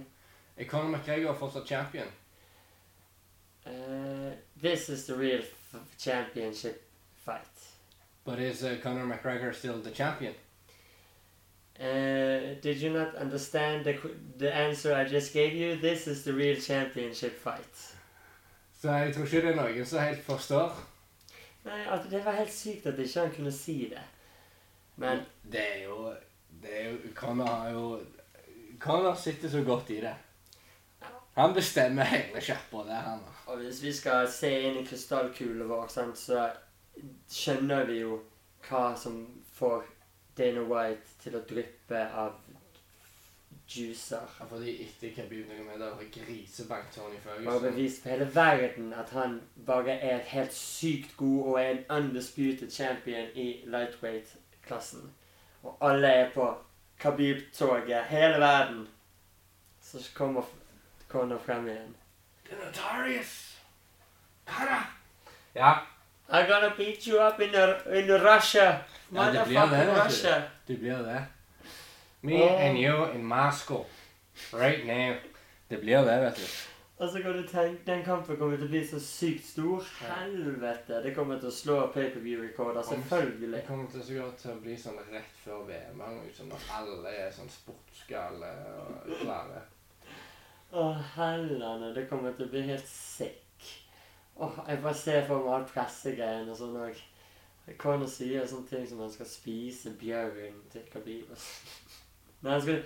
[0.56, 2.06] Er Conor McGregor fortsatt champion?
[3.66, 5.42] Uh, this is the real
[5.98, 6.82] championship
[7.24, 7.40] fight.
[8.24, 10.34] But is uh, Conor McGregor still the champion?
[11.80, 13.98] Uh, did you not understand the,
[14.38, 15.76] the answer I just gave you?
[15.76, 17.96] This is the real championship fight.
[18.80, 20.72] Så jeg tror ikke det er noen som helt forstår.
[21.64, 24.02] Nei, altså, det var helt sykt at ikke han kunne si det.
[24.96, 25.20] Men
[25.52, 26.12] Det er jo,
[26.62, 28.00] det er jo Conor har jo
[28.80, 30.14] Conor sitter så godt i det.
[31.34, 33.20] Han bestemmer hele sjappa der, han.
[33.46, 36.50] og hvis vi skal se inn i krystallkulen vår, sant, så
[37.32, 38.18] skjønner vi jo
[38.68, 39.22] hva som
[39.56, 39.86] får
[40.36, 42.36] Dana White til å dryppe av
[43.72, 44.28] juicer.
[44.40, 49.10] Ja, Fordi etter Khabib Nurmagomedov har grisebank Tony Ferguson Bare bevist for hele verden at
[49.16, 55.12] han bare er helt sykt god og er en undisputed champion i lightweight-klassen.
[55.62, 56.48] Og alle er på
[57.00, 58.88] Khabib-toget, hele verden.
[59.80, 60.42] Så kommer
[61.12, 61.94] Conor frem igjen.
[62.48, 63.58] The Notorious!
[64.44, 64.82] Para.
[65.54, 65.86] Ja,
[66.28, 67.54] I'm gonna beat you up in,
[67.94, 68.84] in Russia.
[69.10, 70.04] Ja, det blir det.
[70.04, 70.42] Russia.
[70.66, 71.24] det blir det.
[72.20, 72.60] Me oh.
[72.60, 73.84] and you in Moscow.
[74.52, 75.16] Right now.
[75.68, 76.42] Det blir det, vet du.
[76.96, 79.86] Og så kan du tenke, Den kampen kommer til å bli så sykt stor.
[80.06, 81.00] Helvete!
[81.02, 82.82] Det kommer til å slå pay-per-view-rekorder.
[82.86, 83.56] Selvfølgelig.
[83.56, 85.98] Det kommer til sikkert til å bli sånn rett før VM.
[85.98, 89.64] noe Når alle er sånn sportsgale og klare.
[90.72, 90.84] Å,
[91.16, 91.92] hellene.
[91.92, 93.38] Det kommer til å bli helt sick.
[94.40, 97.00] Åh, jeg bare ser for meg all pressegreien og sånn òg.
[97.78, 101.28] Conor sier sånne ting som han skal spise bjørn til Khabib.
[102.42, 102.80] Nei, han, skal,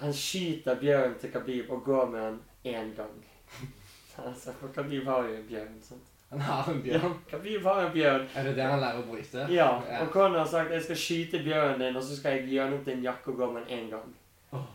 [0.00, 2.40] han skyter bjørn til Khabib og går med han
[2.72, 3.20] én gang.
[4.20, 5.76] Altså, for Khabib har jo en bjørn.
[5.80, 6.08] sant?
[6.30, 7.04] Han har en bjørn.
[7.06, 8.26] Ja, Khabib har en bjørn.
[8.36, 9.46] Er det det han lærer å bryte?
[9.48, 9.68] Ja,
[10.02, 12.82] og Conor har sagt jeg skal skyte bjørnen din, og så skal jeg gjøre den
[12.84, 14.66] til en jakke og gå med den én gang.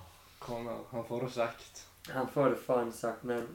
[0.42, 1.84] Conor, han får det sagt.
[2.14, 3.48] Han får det faen sagt, men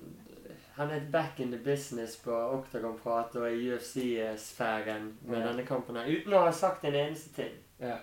[0.75, 5.49] han er back in the business på Octagon-prat og i UFC-sfæren med Ja.
[5.49, 7.53] denne kampen her, uten å ha sagt en eneste ting.
[7.81, 7.97] Ja.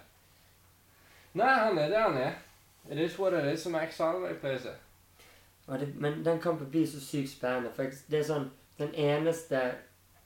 [1.33, 2.33] Nei, han er det han er.
[2.89, 5.77] It is what it is, som Max Harvey pleier å.
[5.95, 9.59] Men den kampen blir så sykt spennende, for det er sånn Den eneste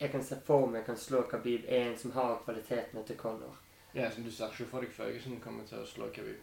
[0.01, 3.55] jeg kan se for meg kan slå Khabib, er en som har kvalitetene til Conor.
[3.93, 6.35] Ja, som du ser ikke for deg Ferguson kommer til å slå Khabib.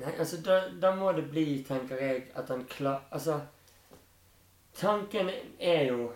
[0.00, 3.06] Nei, altså, da, da må det bli, tenker jeg, at han klar...
[3.10, 3.40] Altså
[4.76, 5.30] Tanken
[5.60, 6.10] er jo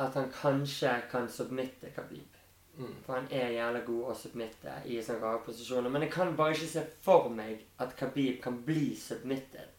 [0.00, 2.38] at han kanskje kan submitte Khabib.
[2.78, 2.94] Mm.
[3.06, 5.92] For han er jævla god å submitte i sånne rare posisjoner.
[5.92, 9.76] Men jeg kan bare ikke se for meg at Khabib kan bli submittet.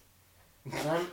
[0.71, 1.07] Han,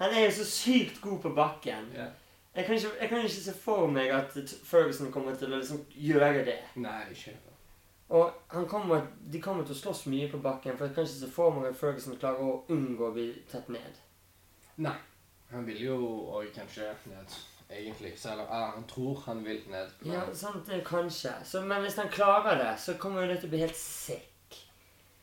[0.00, 1.92] han er jo så sykt god på bakken.
[1.94, 2.10] Yeah.
[2.54, 4.34] Jeg kan, ikke, jeg kan ikke se for meg at
[4.66, 6.58] Ferguson kommer til å liksom gjøre det.
[6.82, 7.36] Nei, ikke
[8.10, 11.14] Og han kommer, de kommer til å slåss mye på bakken, for jeg kan ikke
[11.20, 14.00] se for meg at Ferguson klarer å unngå å bli tatt ned.
[14.82, 14.96] Nei.
[15.52, 15.94] Han vil jo
[16.40, 17.36] òg kanskje ned,
[17.70, 18.16] egentlig.
[18.18, 19.92] Selv om ah, han tror han vil ned.
[20.00, 21.32] men- Ja, sant, det er kanskje.
[21.44, 24.26] Så, men hvis han klarer det, så kommer jo det til å bli helt sick.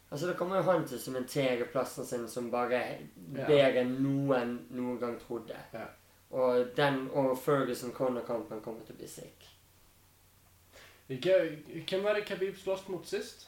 [0.10, 2.82] Altså, Da kommer jo han til å sementere plassen sin som bare
[3.15, 5.56] bedre enn noen noen gang trodde.
[5.73, 5.88] Ja.
[6.32, 9.47] Og den og Ferguson-Connor-kampen kommer til å bli sick.
[11.08, 13.48] Hvem var det Khabib sloss mot sist?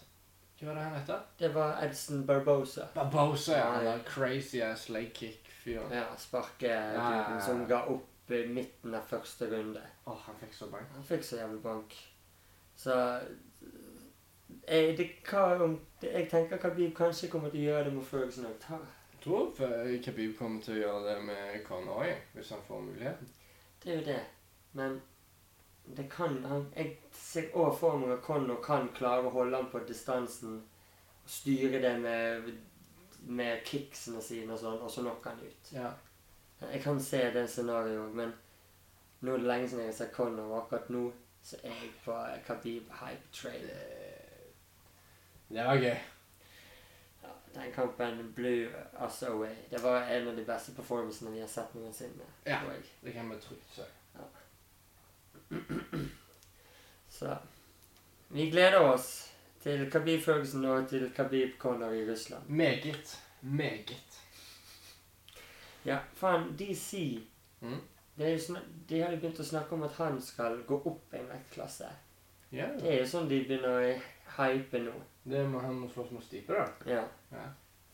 [0.60, 1.20] Hva var det han heter?
[1.40, 2.86] Det var Edson Barbosa.
[2.96, 3.66] Barbosa, ja.
[3.74, 5.92] Han der crazy ass leg kick-fyren.
[5.92, 9.82] Ja, sparkeduden Ja, som ga opp i midten av første runde.
[10.06, 10.88] Åh, han fikk så bank.
[10.96, 11.96] Han fikk så jævlig bank.
[12.80, 12.96] Så
[14.68, 18.06] jeg, det, hva om, det, jeg tenker Khabib kanskje kommer til å gjøre det med
[18.08, 18.68] Ferguson òg.
[18.70, 23.32] Jeg tror f- Khabib kommer til å gjøre det med Conor hvis han får muligheten.
[23.84, 24.20] Det er jo det.
[24.78, 25.00] Men
[25.98, 29.72] det kan han, Jeg ser òg for meg at Connor kan klare å holde han
[29.72, 30.60] på distansen.
[31.24, 32.52] Og styre det med,
[33.26, 35.74] med kicksene sine og sånn, og så knocker han ut.
[35.74, 35.90] Ja.
[36.60, 38.34] Jeg kan se det scenarioet men
[39.20, 41.04] nå er det lenge siden jeg har sett Connor, og akkurat nå
[41.44, 42.16] så er jeg på
[42.48, 43.68] Khabib hype trail.
[43.68, 44.48] Det,
[45.50, 45.96] det var gøy.
[47.24, 48.68] Ja, den kampen blew
[49.06, 49.56] us away.
[49.72, 52.28] Det var en av de beste performancene vi har sett noensinne.
[52.46, 52.60] Ja.
[53.02, 53.88] Det kan vi trygt si.
[57.20, 57.38] Så
[58.28, 59.10] vi gleder oss
[59.64, 62.48] til Khabib Ferguson og til Khabib Connor i Russland.
[62.48, 63.18] Meget.
[63.42, 64.20] Meget.
[65.86, 67.20] Ja, faen, DC
[67.62, 67.80] Mm.
[68.88, 71.90] De har jo begynt å snakke om at han skal gå opp en vektklasse.
[72.54, 72.78] Yeah.
[72.80, 73.94] Det er jo sånn de begynner å
[74.38, 74.94] hype nå.
[75.24, 76.68] det må han må slåss mot Stipe, da.
[76.88, 77.50] Ja, Ja.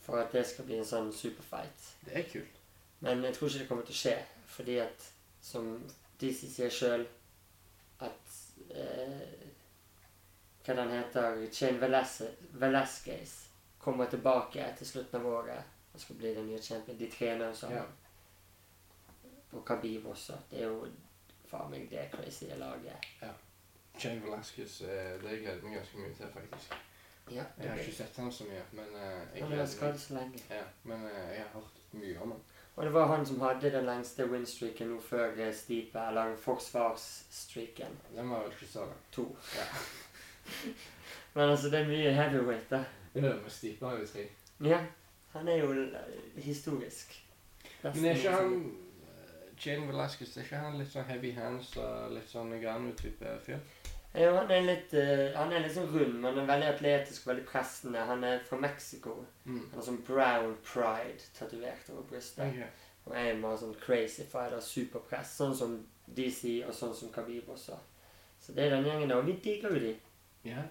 [0.06, 1.86] For at det skal bli en sånn superfight.
[2.06, 2.58] Det er kult.
[3.00, 5.06] Men jeg tror ikke det kommer til å skje, fordi at
[5.42, 5.66] som
[6.20, 7.06] DC sier sjøl,
[10.66, 13.34] Hva den heter Chain Velasquez,
[13.78, 16.98] kommer tilbake til slutten av året og skal bli den nye champion.
[16.98, 17.78] De trener sammen.
[17.78, 17.84] Ja.
[19.52, 20.32] Og Khabib også.
[20.50, 20.88] Det er jo
[21.48, 23.06] faen meg det crazy laget.
[23.98, 26.74] Shane Velasquez, eh, det gleder meg ganske mye til, faktisk.
[27.30, 30.42] Ja, Jeg har ikke sett ham så mye, men uh, jeg gleder meg.
[30.50, 32.42] Ja, men eh, jeg har hørt mye om han.
[32.76, 37.94] Og det var han som hadde den lengste winstreaken nå før eh, Stipe, eller forsvarsstreaken.
[38.16, 38.98] Den var vel ikke så lang.
[39.16, 39.24] To.
[39.56, 39.64] Ja.
[41.34, 42.82] Men altså, det er mye heavyweight, da.
[43.14, 44.26] Er med Stipe har jo tre.
[44.64, 44.82] Ja,
[45.32, 47.16] han er jo eh, historisk.
[47.82, 51.72] Best Men er ikke han eh, Shane Velasquez, er ikke han litt sånn heavy hands
[51.80, 53.64] og litt sånn Nagano-type fyr?
[54.16, 57.44] Jo, han er litt uh, Han er litt sånn rund, men er veldig atletisk, veldig
[57.48, 58.04] pressende.
[58.08, 59.18] Han er fra Mexico.
[59.44, 59.60] Mm.
[59.60, 62.48] Han har sånn brown pride tatovert over brystet.
[62.48, 62.70] Okay.
[63.06, 65.36] Og er bare sånn crazy fighter, superpress.
[65.38, 65.76] Sånn som
[66.16, 67.76] DC, og sånn som Khabib også.
[68.42, 69.20] Så det er den gjengen der.
[69.20, 69.92] Og vi digger jo de.
[70.46, 70.64] Ja,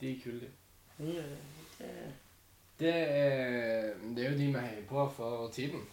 [0.00, 1.12] de er kule, de.
[1.12, 1.24] Ja,
[1.78, 1.78] det.
[1.78, 2.12] det.
[2.82, 5.84] Det er, det er jo de vi heier på for tiden.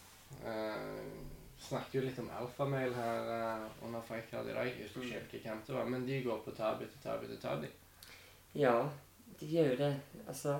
[0.41, 1.28] Uh,
[1.59, 4.67] snakket jo litt om alfamail her uh, under Fightcard i dag.
[4.71, 7.69] Jeg husker ikke hvem det var, men de går på tabi til tabi til tabi.
[8.55, 8.75] Ja,
[9.39, 9.93] de gjør jo det.
[10.27, 10.59] Altså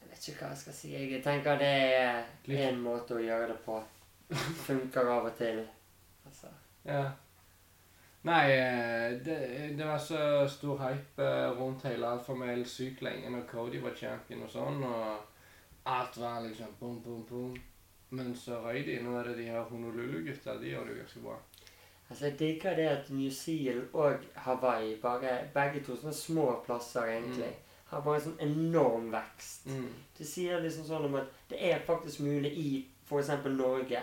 [0.00, 0.92] Jeg vet ikke hva jeg skal si.
[0.96, 3.78] Jeg tenker det er én måte å gjøre det på.
[4.66, 5.60] Funker av og til.
[6.26, 6.50] Altså.
[6.84, 7.04] Ja.
[8.22, 9.36] Nei, eh, det,
[9.78, 14.44] det var så stor hype eh, rundt hele alfamail sykt lenge når Cody var champion
[14.44, 17.54] og sånn, og alt var liksom bom, bom, bom.
[18.10, 18.98] Men så røy de.
[19.04, 20.56] Nå er det de her Honolulu-gutta.
[20.58, 21.38] De gjør det jo ganske bra.
[22.10, 27.06] altså jeg digger det at New Zealand og Hawaii, bare begge to sånne små plasser
[27.06, 27.52] egentlig,
[27.90, 29.66] har bare en sånn enorm vekst.
[29.70, 29.92] Mm.
[30.18, 32.70] Det sier liksom sånn om at det er faktisk mulig i
[33.06, 33.30] f.eks.
[33.46, 34.02] Norge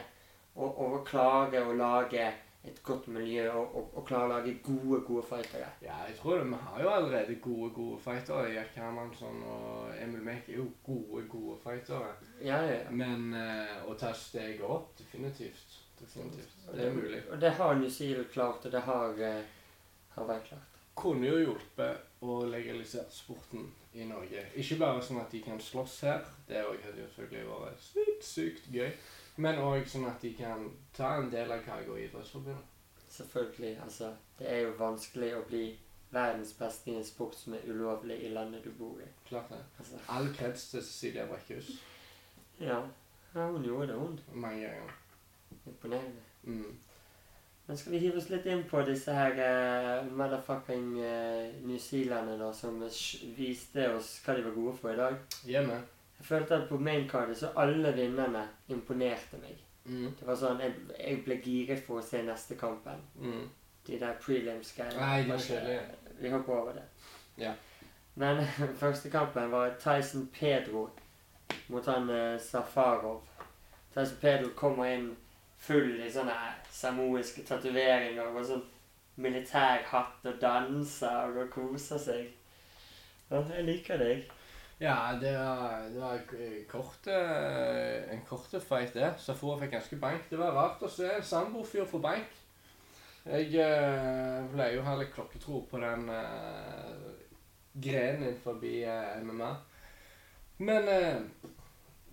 [0.55, 2.31] å, å klage og lage
[2.67, 5.69] et godt miljø og, og, og klare å lage gode, gode fightere.
[5.83, 6.47] Ja, jeg tror det.
[6.51, 8.53] Vi har jo allerede gode, gode fightere.
[8.53, 12.13] Jack Hermansson og Emil Mek er jo gode, gode fightere.
[12.43, 12.79] Ja, ja.
[12.91, 15.79] Men uh, å ta steget opp, definitivt.
[15.99, 16.57] Definitivt.
[16.73, 17.21] Det er mulig.
[17.31, 19.55] Og det har New Zealand klart, og det har uh,
[20.17, 20.81] Hawaii klart.
[20.97, 24.43] Kunne jo hjulpet å legalisere sporten i Norge.
[24.57, 28.25] Ikke bare sånn at de kan slåss her, det òg hadde jo selvfølgelig vært sykt,
[28.25, 28.89] sykt gøy.
[29.37, 30.63] Men òg sånn at de kan
[30.97, 32.73] ta en del av kaka i Idrettsforbundet.
[33.17, 33.75] Selvfølgelig.
[33.83, 35.65] Altså, det er jo vanskelig å bli
[36.11, 39.07] verdens beste i en sport som er ulovlig i landet du bor i.
[39.27, 39.61] Klart det.
[39.79, 41.71] Altså, All kreds til Cecilia Brekkhus.
[42.59, 42.81] ja.
[43.35, 44.19] ja, hun gjorde det, hun.
[44.33, 44.93] Mange ganger.
[45.65, 46.21] Imponerende.
[46.43, 46.77] Mm.
[47.67, 52.53] Men skal vi hive oss litt inn på disse her uh, motherfucking uh, newzealenderne da,
[52.55, 52.79] som
[53.35, 55.17] viste oss hva de var gode for i dag?
[55.43, 55.81] Hjemme.
[56.17, 59.61] Jeg følte at på maincardet så alle vinnerne imponerte meg.
[59.85, 60.11] Mm.
[60.19, 63.03] Det var sånn, jeg, jeg ble giret for å se neste kampen.
[63.21, 63.45] Mm.
[63.87, 64.99] De der prelims-greiene.
[66.19, 66.87] Vi hopper over det.
[67.39, 67.53] Ja.
[68.17, 68.41] Men
[68.81, 70.89] første kampen var Tyson Pedro
[71.67, 73.21] mot han uh, Safarov.
[73.93, 75.11] Tyson Pedro kommer inn
[75.57, 76.35] full i sånne
[76.73, 78.65] samoiske tatoveringer og sånn
[79.17, 82.27] militær hatt og danser og koser seg.
[83.31, 84.27] Ja, jeg liker deg.
[84.79, 89.13] Ja, det var, det var k- kort, eh, en kort fight, det.
[89.19, 90.27] Safora fikk ganske bank.
[90.29, 92.35] Det var rart å se en samboerfyr få bank.
[93.25, 97.07] Jeg eh, pleier jo å ha litt klokketro på den eh,
[97.73, 99.49] grenen innenfor eh, MMA.
[100.59, 100.85] Men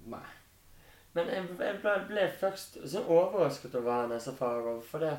[0.04, 0.24] Nei.
[1.14, 5.12] Men jeg, jeg ble, ble først så overrasket over han Safarov, for det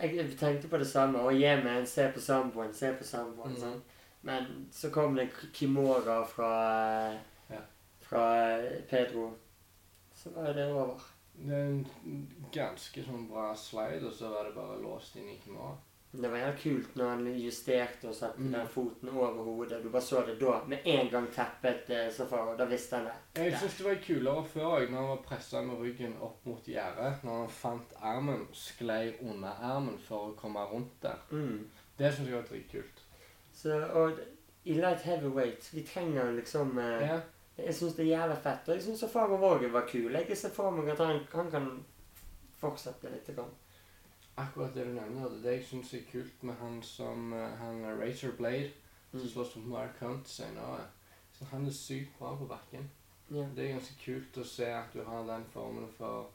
[0.00, 1.18] Jeg tenkte på det samme.
[1.22, 3.52] Å gi meg en se på samboen, se på samboen.
[3.52, 3.60] Mhm.
[3.60, 3.82] sånn.
[4.24, 6.50] Men så kom det Kimora fra,
[7.12, 7.18] eh,
[7.50, 7.60] Ja.
[8.00, 8.26] fra
[8.58, 9.30] eh, Pedro.
[10.14, 11.00] Så var det over.
[11.36, 11.86] Det er en
[12.54, 15.74] ganske sånn bra slide, og så var det bare låst inn i Kimora.
[16.14, 18.52] Det var helt kult når han justerte og satte Mm.
[18.52, 19.82] den foten over hodet.
[19.82, 20.60] Du bare så det da.
[20.66, 23.14] Med en gang teppet så far, og Da visste han det.
[23.50, 26.62] Jeg syns det var kulere før òg, når han var pressa med ryggen opp mot
[26.64, 27.24] gjerdet.
[27.24, 31.18] Når han fant armen, sklei under armen for å komme rundt der.
[31.32, 31.68] Mm.
[31.98, 33.00] Det syns jeg var dritkult.
[33.64, 34.18] Så, og
[34.68, 37.20] i light heavyweight Vi trenger liksom eh, Ja.
[37.56, 38.68] Jeg syns det er jævla fett.
[38.68, 40.10] Og jeg syns Faro Vågen var kul.
[40.12, 41.68] Jeg ser for meg at han, han kan
[42.58, 43.28] fortsette litt.
[43.36, 43.52] Grann.
[44.36, 47.84] Akkurat det du nevner, det det jeg syns er kult med han som eh, han
[47.86, 48.72] er Razor Blade,
[49.12, 49.28] som Mm.
[49.30, 50.80] slåss mot Mark Hunt senere.
[51.38, 52.88] Så han er sykt bra på bakken.
[53.30, 53.44] Ja.
[53.56, 56.30] Det er ganske kult å se at du har den formen for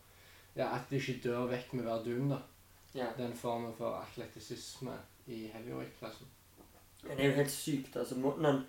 [0.56, 2.40] Ja, at de ikke dør vekk med hver dun, da.
[2.96, 3.12] ja.
[3.18, 4.96] Den formen for atletisisme
[5.28, 6.28] i heavyweight-klassen.
[7.02, 7.96] Det er jo helt sykt.
[7.96, 8.64] altså Måten han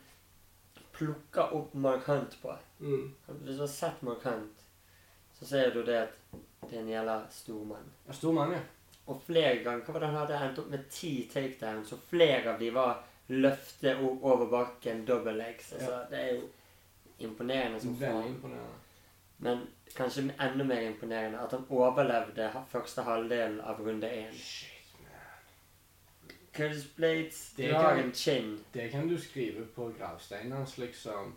[0.93, 2.57] plukker opp Mark Hunt på.
[2.79, 3.15] Mm.
[3.27, 4.65] Hvis du har sett Mark Hunt,
[5.39, 6.19] så ser du det at
[6.69, 7.93] det er en jævla stor mann.
[8.07, 8.61] Ja, stor mann, ja.
[9.11, 12.53] Og flere ganger hva var det han hadde endt opp med ti takedowns, og flere
[12.53, 15.73] av de var løfte over bakken, double legs.
[15.73, 16.49] Altså, Det er jo
[17.19, 18.37] imponerende som faen.
[19.37, 19.67] Men
[19.97, 24.37] kanskje enda mer imponerende at han overlevde første halvdelen av runde én.
[26.97, 28.65] Blades, Det kan-.
[28.75, 31.37] Det kan du skrive på gravsteinen hans, liksom.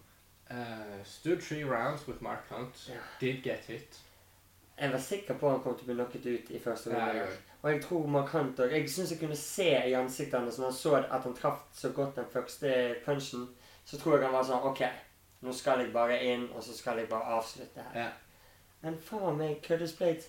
[0.52, 2.90] Uh, stood three rounds with Mark Hunt.
[2.90, 3.00] Ja.
[3.20, 4.00] Did get hit.
[4.78, 7.18] Jeg var sikker på han kom til å bli knocket ut i første runde.
[7.18, 7.52] Ja, òg.
[7.62, 10.66] Og jeg tror Mark Hunt og Jeg syns jeg kunne se i ansiktet hans når
[10.66, 13.48] han så at han traff så godt den første punchen.
[13.86, 14.82] Så tror jeg han var sånn OK,
[15.42, 18.00] nå skal jeg bare inn, og så skal jeg bare avslutte her.
[18.02, 18.10] Ja.
[18.82, 20.28] Men faen meg, Curtis Blades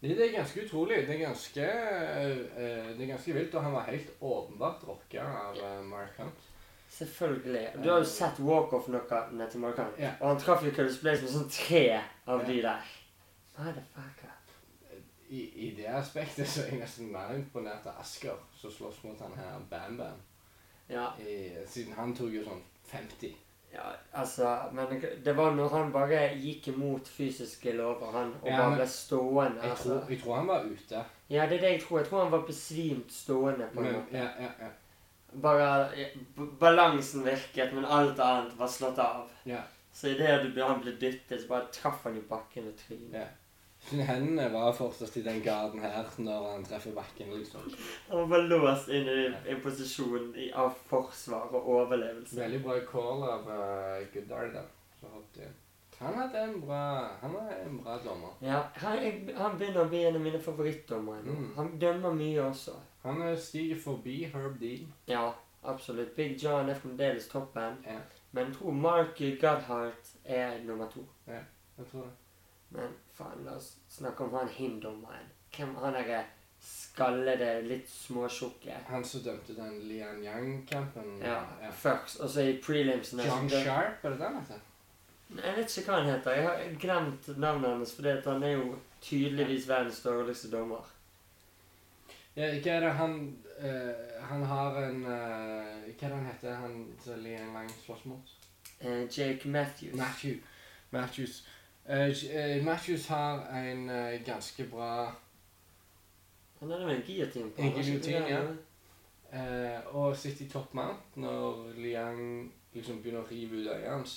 [0.00, 0.96] Det, det er ganske utrolig.
[1.08, 3.54] Det er ganske, eh, det er ganske vilt.
[3.54, 6.46] Og han var helt åpenbart rocka av eh, Mark Hunt.
[6.90, 7.64] Selvfølgelig.
[7.84, 9.98] Du har jo sett walk-off-knockene til Mark Hunt.
[9.98, 10.12] Ja.
[10.20, 11.82] Og han traff jo Curtis Blaze med sånn tre
[12.26, 12.46] av Ja.
[12.46, 12.94] de der.
[13.58, 14.34] Motherfucker.
[15.30, 19.18] I, I det aspektet så er jeg nesten mer imponert av Asker, som slåss mot
[19.20, 20.22] han her Bam Bam.
[20.88, 23.34] Ja, I, siden han tok jo sånn 50.
[23.72, 23.82] ja,
[24.14, 28.70] altså Men det var når han bare gikk imot fysiske lover, han, og Ja, bare
[28.70, 29.62] men- ble stående.
[29.62, 29.88] Jeg altså.
[30.00, 31.04] tror, jeg tror han var ute.
[31.30, 31.98] Ja, det er det jeg tror.
[31.98, 33.68] Jeg tror han var besvimt stående.
[33.74, 34.12] på en Men, måte.
[34.16, 34.68] ja, ja, ja.
[35.42, 39.28] Bare ja, b- Balansen virket, men alt annet var slått av.
[39.46, 39.60] ja.
[39.92, 43.12] Så idet han ble dyttet, så bare traff han i bakken og trynet.
[43.12, 43.26] ja.
[43.88, 47.70] Sine hendene var fortsatt i den garden her når han treffer bakken, liksom.
[48.10, 52.36] Han var låst inn i en posisjon i, av forsvar og overlevelse.
[52.36, 54.68] Veldig bra call av uh, Goodard der,
[55.00, 55.56] Så hoppet jeg.
[55.98, 56.82] Han hadde en bra,
[57.20, 58.36] han er en bra dommer.
[58.44, 59.00] Ja, han,
[59.34, 61.34] han begynner å bli en av mine favorittdommere nå.
[61.34, 61.48] Mm.
[61.56, 62.76] Han dømmer mye også.
[63.02, 64.92] Han eh, stiger forbi Herb Dean.
[65.10, 65.24] Ja,
[65.64, 66.14] absolutt.
[66.14, 67.80] Big John er fremdeles toppen.
[67.88, 67.98] Ja,
[68.30, 71.02] Men jeg tror Mark Godhart er nummer to.
[71.26, 71.42] Ja,
[71.80, 72.14] jeg tror det.
[72.70, 75.30] Men faen, la oss snakke om han hindommeren.
[75.56, 76.24] Hvem han derre
[76.60, 81.20] skallede, litt småtjukke Han som dømte den Lian Yang-kampen.
[81.22, 84.60] Ja, først, Og så i prelimsene John det- Sharp, er det den heter?
[85.36, 86.30] Jeg vet ikke hva han heter.
[86.30, 90.84] Jeg har glemt navnet hans, fordi han er jo tydeligvis verdens dårligste dommer.
[92.36, 93.14] Ja, hva er det han
[93.60, 98.04] uh, Han har en uh, Hva er det han heter, han som Lian Yang slåss
[98.04, 98.34] mot?
[98.84, 99.94] Uh, Jake Matthews.
[99.96, 100.36] Matthew.
[100.90, 101.46] Matthews.
[101.88, 105.12] Eh, Matthews har en uh, ganske bra
[106.60, 108.40] Han er en giotin på En giljotin, ja.
[109.32, 114.16] eh, Og sitter i toppmant når Liang liksom begynner å rive ut øyet hans.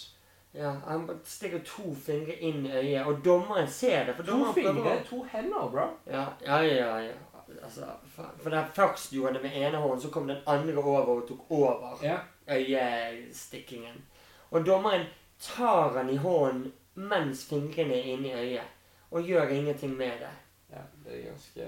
[0.54, 4.16] Ja, han stikker to fingre inn i øyet, og dommeren ser det.
[4.18, 5.86] For To dommeren prøver fingre, å- to hender, bro.
[6.12, 6.98] Ja, ja, ja.
[7.06, 7.14] ja.
[7.64, 8.36] Altså, faen.
[8.44, 11.28] For der først gjorde han det med ene hånden, så kom den andre over og
[11.30, 12.18] tok over Ja.
[12.50, 14.04] øyestikkingen.
[14.52, 15.06] Og dommeren
[15.40, 16.74] tar han i hånden
[17.10, 18.78] mens fingrene er inni øyet,
[19.12, 20.32] og gjør ingenting med det.
[20.72, 21.66] ja det er ganske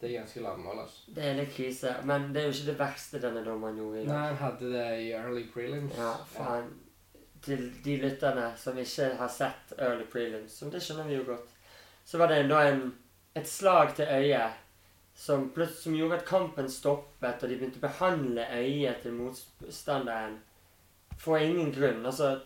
[0.00, 1.12] Det er ganske lavmål, altså.
[1.16, 4.06] Det er litt krise, men det er jo ikke det verste denne dommeren gjorde i
[4.06, 4.26] Nei, dag.
[4.26, 5.94] han hadde det i early prelims.
[5.96, 6.72] Ja, faen.
[7.44, 11.50] Til de lytterne som ikke har sett Early Prelims, som det skjønner vi jo godt,
[12.04, 12.86] så var det da en,
[13.36, 14.52] et slag til øyet
[15.14, 20.38] som, som gjorde at kampen stoppet, og de begynte å behandle øyet til motstanderen
[21.20, 22.00] for ingen grunn.
[22.06, 22.40] Altså,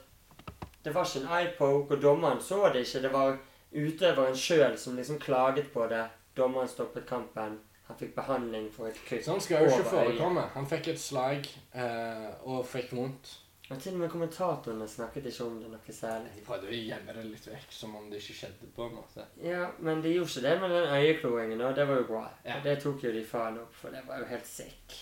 [0.89, 3.03] det var ikke en eye-poke, og dommeren så det ikke.
[3.05, 3.35] Det var
[3.73, 6.05] utøveren sjøl som liksom klaget på det.
[6.37, 7.59] Dommeren stoppet kampen.
[7.89, 9.25] Han fikk behandling for et kutt.
[9.25, 10.43] Sånn skal jo ikke forekomme.
[10.55, 13.31] Han fikk et slag eh, og fikk vondt.
[13.69, 16.31] Og til og med kommentatorene snakket ikke om det noe særlig.
[16.37, 18.69] De prøvde å gjemme det litt vekk, som om det ikke skjedde.
[18.77, 19.27] på en måte.
[19.45, 22.23] Ja, men de gjorde ikke det med den øyekloingen, og det var jo bra.
[22.47, 22.57] Ja.
[22.65, 24.97] Det tok jo de faen opp, for det var jo helt sick.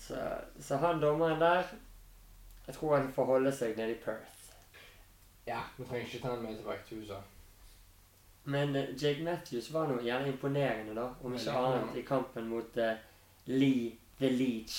[0.00, 0.16] Så,
[0.60, 1.66] så han dommeren der
[2.66, 4.37] Jeg tror han får holde seg nede i Perth.
[5.48, 7.18] Ja, Vi trenger ikke ta den med tilbake til USA.
[8.44, 11.06] Men eh, Jake Matthews var nå gjerne imponerende, da.
[11.24, 12.00] Om ikke Veldig annet imponerende.
[12.00, 12.96] i kampen mot eh,
[13.46, 14.78] Lee the Leech.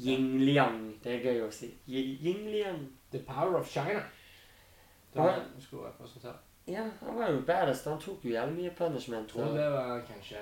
[0.00, 0.80] Ying Liang.
[1.04, 1.68] Det er gøy å si.
[1.88, 2.86] Ying Liang.
[3.12, 4.00] The Power of China.
[5.12, 5.22] Det Ja.
[5.26, 6.36] var vi skulle representere.
[6.66, 7.84] Ja, han var jo baddest.
[7.90, 9.26] Han tok jo jævlig mye punishment.
[9.26, 10.36] Jeg tror og- det var kanskje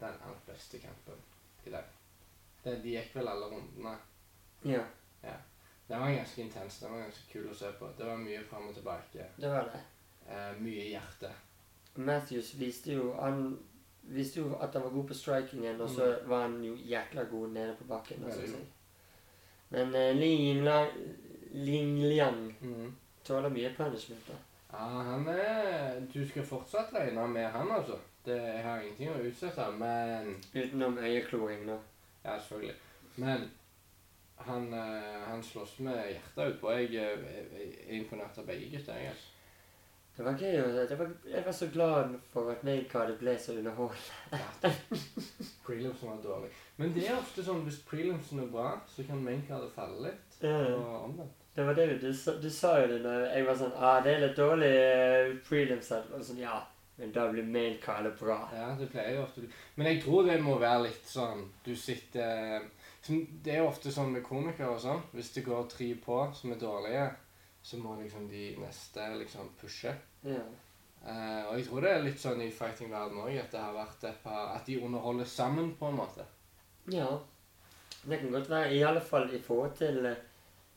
[0.00, 1.14] den aller beste kampen
[1.66, 1.84] i dag.
[2.64, 3.96] Det, de gikk vel alle rundene.
[4.64, 4.82] Ja,
[5.88, 6.80] Den var ganske intens.
[6.80, 7.88] Den var ganske kul å se på.
[7.98, 9.26] Det var mye fram og tilbake.
[9.36, 9.82] det var det.
[10.28, 11.30] Eh, mye hjerte.
[11.94, 13.58] Matthews viste jo Han
[14.00, 17.48] viste jo at han var god på strikingen, og så var han jo jækla god
[17.48, 18.24] nede på bakken.
[18.24, 18.66] Altså, si.
[19.68, 20.68] Men eh, Ling,
[21.52, 22.96] Ling Liang mm.
[23.24, 24.28] tåler mye punishment.
[24.28, 24.34] da.
[24.72, 27.98] Ja, han er Du skal fortsatt regne med han, altså.
[28.24, 31.78] Det jeg har ingenting å utsette, men Utenom øyekloring, da.
[32.24, 32.74] Ja, selvfølgelig.
[33.16, 33.50] Men
[34.36, 36.70] han, eh, han slåss med hjertet utpå.
[36.76, 37.48] Jeg eh,
[37.88, 38.94] er imponert av begge gutter.
[38.94, 39.32] jeg, altså.
[40.16, 40.60] Det var gøy.
[40.62, 44.72] å- Det var, jeg var så glad for at Maincardet ble så underholdende.
[45.66, 46.50] Prelimsen var dårlig.
[46.76, 50.38] Men det er ofte sånn hvis prelimsen er bra, så kan maincardet falle litt.
[50.44, 51.42] Og omvendt.
[51.56, 52.08] Det var det du,
[52.42, 55.88] du sa jo det når jeg var sånn ah, det er litt dårlig uh, prelims.
[55.88, 56.58] her." Og sånn, ja,
[56.98, 58.36] men da blir maincardet bra.
[58.52, 59.44] Ja, det pleier jo ofte
[59.76, 62.60] Men jeg tror det må være litt sånn Du sitter
[63.08, 65.02] Det er jo ofte sånn med komikere og sånn.
[65.12, 67.06] Hvis det går tre på som er dårlige,
[67.62, 69.92] så må liksom de neste liksom pushe.
[70.24, 70.42] Ja.
[71.06, 74.04] Uh, og jeg tror det er litt sånn i fighting-verden òg, at det har vært
[74.08, 76.24] et par At de underholder sammen, på en måte.
[76.90, 77.08] ja.
[78.06, 78.72] Det kan godt være.
[78.74, 80.16] I alle fall i forhold til eh,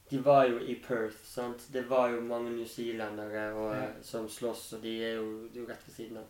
[0.09, 1.67] De var jo i Perth, sant.
[1.73, 3.83] Det var jo mange newzealendere Ja.
[3.83, 6.23] eh, som slåss, og de er jo, de er jo rett ved siden av.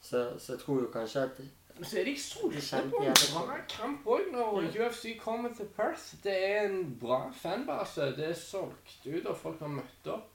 [0.00, 1.40] Så, så jeg tror jo kanskje at
[1.86, 6.16] så er de solgte kjente på en bra kamp òg når UFC kommer til Perth.
[6.24, 8.10] Det er en bra fanbase.
[8.16, 10.34] Det er solgt ut, og folk har møtt opp.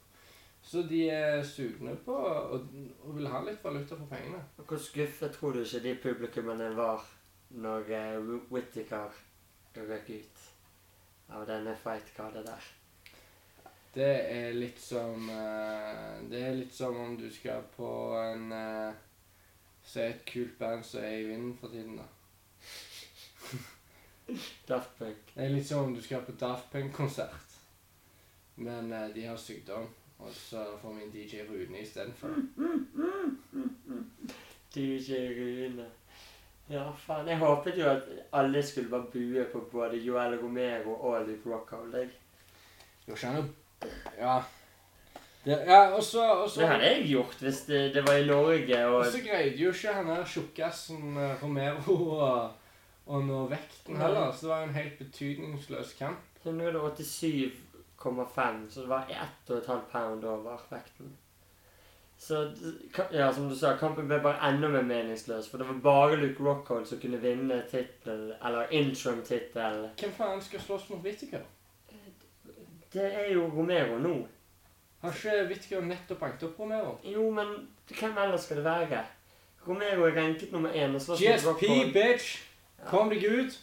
[0.63, 2.69] Så de er sugne på og,
[3.03, 4.39] og vil ha litt valuta for pengene.
[4.55, 7.03] Hvor skuffet tror du ikke de publikummene var
[7.53, 9.11] når uh, Whittaker
[9.75, 10.45] røk ut
[11.33, 12.69] av denne fight-kardet der?
[13.93, 17.89] Det er litt som uh, Det er litt som om du skal på
[18.23, 19.03] en uh,
[19.85, 22.03] Se et kult band som er i vinden for tiden, da.
[24.69, 25.33] Daft Punk.
[25.35, 27.57] Det er litt som om du skal på Daft Punk-konsert,
[28.55, 29.89] men eh, de har sykdom.
[30.23, 32.29] Og så får vi en DJ Rune istedenfor.
[34.75, 35.85] DJ Rune.
[36.69, 37.27] Ja, faen.
[37.27, 41.95] Jeg håpet jo at alle skulle bare bue på både Joel Romero og Luke Rockhold.
[41.95, 42.09] jeg.
[43.07, 43.43] Jo, ikke han jo
[44.17, 44.37] Ja.
[45.45, 48.25] Det, ja, og så og så- Det hadde jeg gjort hvis det, det var i
[48.27, 51.97] Norge og Og så greide jo ikke han der tjukkasen eh, Romero
[53.07, 56.17] å nå vekten heller, så det var en helt betydningsløs kamp.
[56.45, 59.05] 187,5, så det var
[59.47, 61.11] 1,5 pound over vekten.
[62.17, 62.51] Så
[63.11, 65.49] ja, som du sa, kampen ble bare enda mer meningsløs.
[65.49, 69.89] For det var bare Luke Rockhold som kunne vinne tittel, eller interim-tittel.
[69.99, 71.41] Hvem faen skal slåss mot Whittaker?
[72.93, 74.15] Det er jo Romero nå.
[75.03, 76.93] Har ikke Whittaker nettopp banket opp Romero?
[77.03, 77.49] Jo, men
[77.91, 79.01] hvem ellers skal det være?
[79.67, 82.37] Romero er ranket nummer én GSP, bitch!
[82.87, 83.57] Kom deg ut!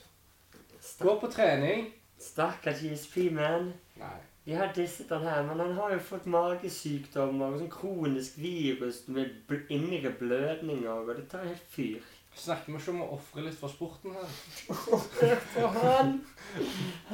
[1.00, 1.86] Gå på trening!
[2.20, 3.72] Stakkars GSP, man.
[3.96, 4.18] Nei.
[4.44, 9.00] De har disset han her, men han har jo fått magesykdommer og sånn kronisk virus
[9.08, 12.04] med indre blødninger, og det tar helt fyr.
[12.36, 14.36] Snakker vi ikke om å ofre litt for sporten her?
[15.22, 16.14] Hør på han!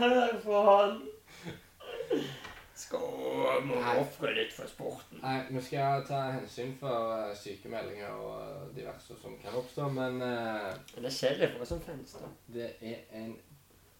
[0.00, 1.00] Hør på han!
[2.86, 3.96] Skal må Nei.
[3.98, 5.18] ofre litt for sporten.
[5.22, 10.70] Nei, vi skal ta hensyn for uh, sykemeldinger og diverse som kan oppstå, men uh,
[10.94, 12.30] det er oss som fans, da.
[12.54, 13.34] det er en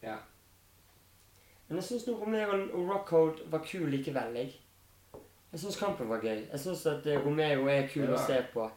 [0.05, 0.17] Ja.
[1.67, 4.55] Men jeg syns Romeo og Rockhold var kul likevel, jeg.
[5.53, 6.45] Jeg syns kampen var gøy.
[6.53, 8.69] Jeg syns at Romeo er kul å se på.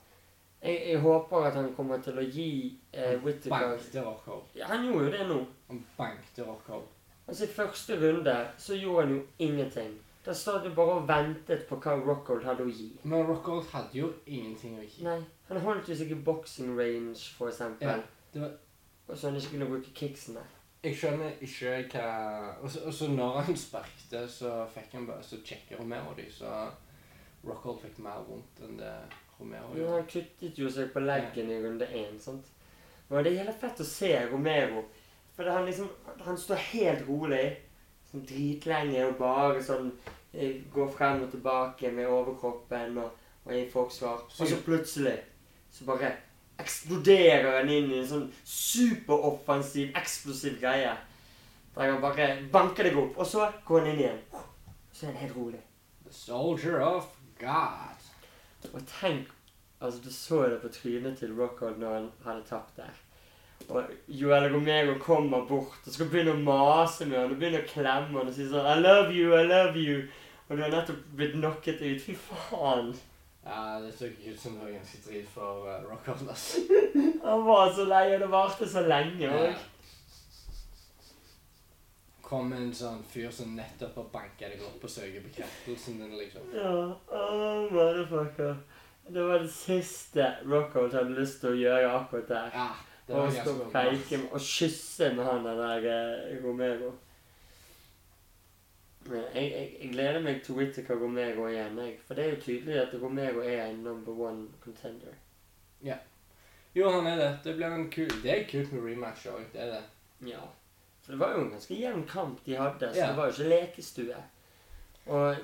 [0.61, 2.49] Jeg, jeg håper at han kommer til å gi
[2.91, 4.49] eh, Whittaker Bankte Rockhold.
[4.57, 5.37] ja, Han gjorde jo det nå.
[5.69, 6.89] Han bankte Rockhold.
[7.29, 9.97] Altså I første runde så gjorde han jo ingenting.
[10.25, 12.89] Da stod du bare og ventet på hva Rockhold hadde å gi.
[13.03, 15.03] Men Rockhold hadde jo ingenting å gi.
[15.05, 15.19] Nei,
[15.49, 17.87] Han holdt jo i boxing range, for eksempel.
[17.87, 17.99] Ja,
[18.33, 18.57] det var-
[19.07, 20.41] Og så han ikke kunne bruke kicksene.
[20.83, 25.79] Jeg skjønner ikke hva Og så- når han sparkte, så fikk han bare Så sjekka
[25.79, 26.71] Romero de, så
[27.47, 28.93] Rockhold fikk mer vondt enn det
[29.39, 29.91] Romero Ja, gjorde.
[29.91, 32.19] han kuttet jo seg på leggen i runde én.
[32.19, 32.45] sant?
[33.09, 34.83] Men det er jævlig fett å se Romero.
[35.39, 35.87] For han liksom
[36.25, 37.45] Han står helt rolig.
[38.09, 39.91] sånn dritlenge og bare sånn
[40.33, 43.11] eh, går frem og tilbake med overkroppen og,
[43.45, 44.23] og i forsvar.
[44.25, 45.13] Og så plutselig
[45.69, 46.09] så bare
[46.59, 50.95] eksploderer han inn i en sånn superoffensiv, eksplosiv greie.
[51.75, 54.23] Der han bare banker deg opp, og så går han inn igjen.
[54.91, 55.61] Så er han helt rolig.
[56.07, 58.09] The soldier of God.
[58.73, 59.29] Og tenk
[59.79, 62.97] Altså, du så det på trynet til Rockhold når han hadde tapt der.
[63.69, 67.67] Og Joel Romero kommer bort og skal begynne å mase med han og begynne å
[67.69, 70.07] klemme han og si sånn I love you, I love you.
[70.49, 72.01] Og du har nettopp blitt knocket ut.
[72.01, 72.93] Fy faen.
[73.45, 76.47] Ja, det så ikke ut som det var ganske drit for uh, Rockhold, ass.
[77.27, 79.35] Han var så lei, og det varte så lenge Ja.
[79.37, 79.67] òg.
[82.29, 86.43] Kom en sånn fyr som nettopp har banka deg opp og søker bekreftelsen din, liksom.
[86.53, 86.73] Ja.
[87.09, 88.59] Oh, motherfucker.
[89.09, 92.51] Det var det siste Rockhold hadde lyst til å gjøre akkurat der.
[92.53, 92.67] Ja,
[93.09, 96.91] Og stå og med- og kysse med han der eh, Romero.
[99.09, 101.95] Jeg, jeg, jeg gleder meg til Whittaker Romero igjen, jeg.
[102.05, 105.15] For det er jo tydelig at Romero er en number one contender.
[105.83, 105.95] Ja.
[106.75, 107.29] Jo, han er det.
[107.43, 109.47] Det blir en kul Det er kult med rematch òg.
[109.53, 109.83] Det er det.
[110.29, 110.43] Ja.
[111.01, 113.07] For det var jo en ganske jevn kamp de hadde, så Ja.
[113.07, 114.15] det var jo ikke lekestue.
[115.07, 115.35] Og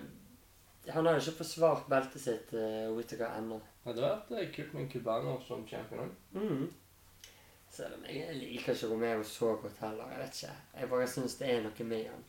[0.90, 3.58] han har jo ikke forsvart beltet sitt, uh, Whittaker, ennå.
[3.86, 6.12] Det hadde vært eh, kult med en cubaner som champion òg.
[6.42, 6.68] Mm.
[7.76, 10.12] Selv om jeg liker ikke Romero så godt heller.
[10.14, 10.56] Jeg vet ikke.
[10.80, 12.22] Jeg bare syns det er noe med han.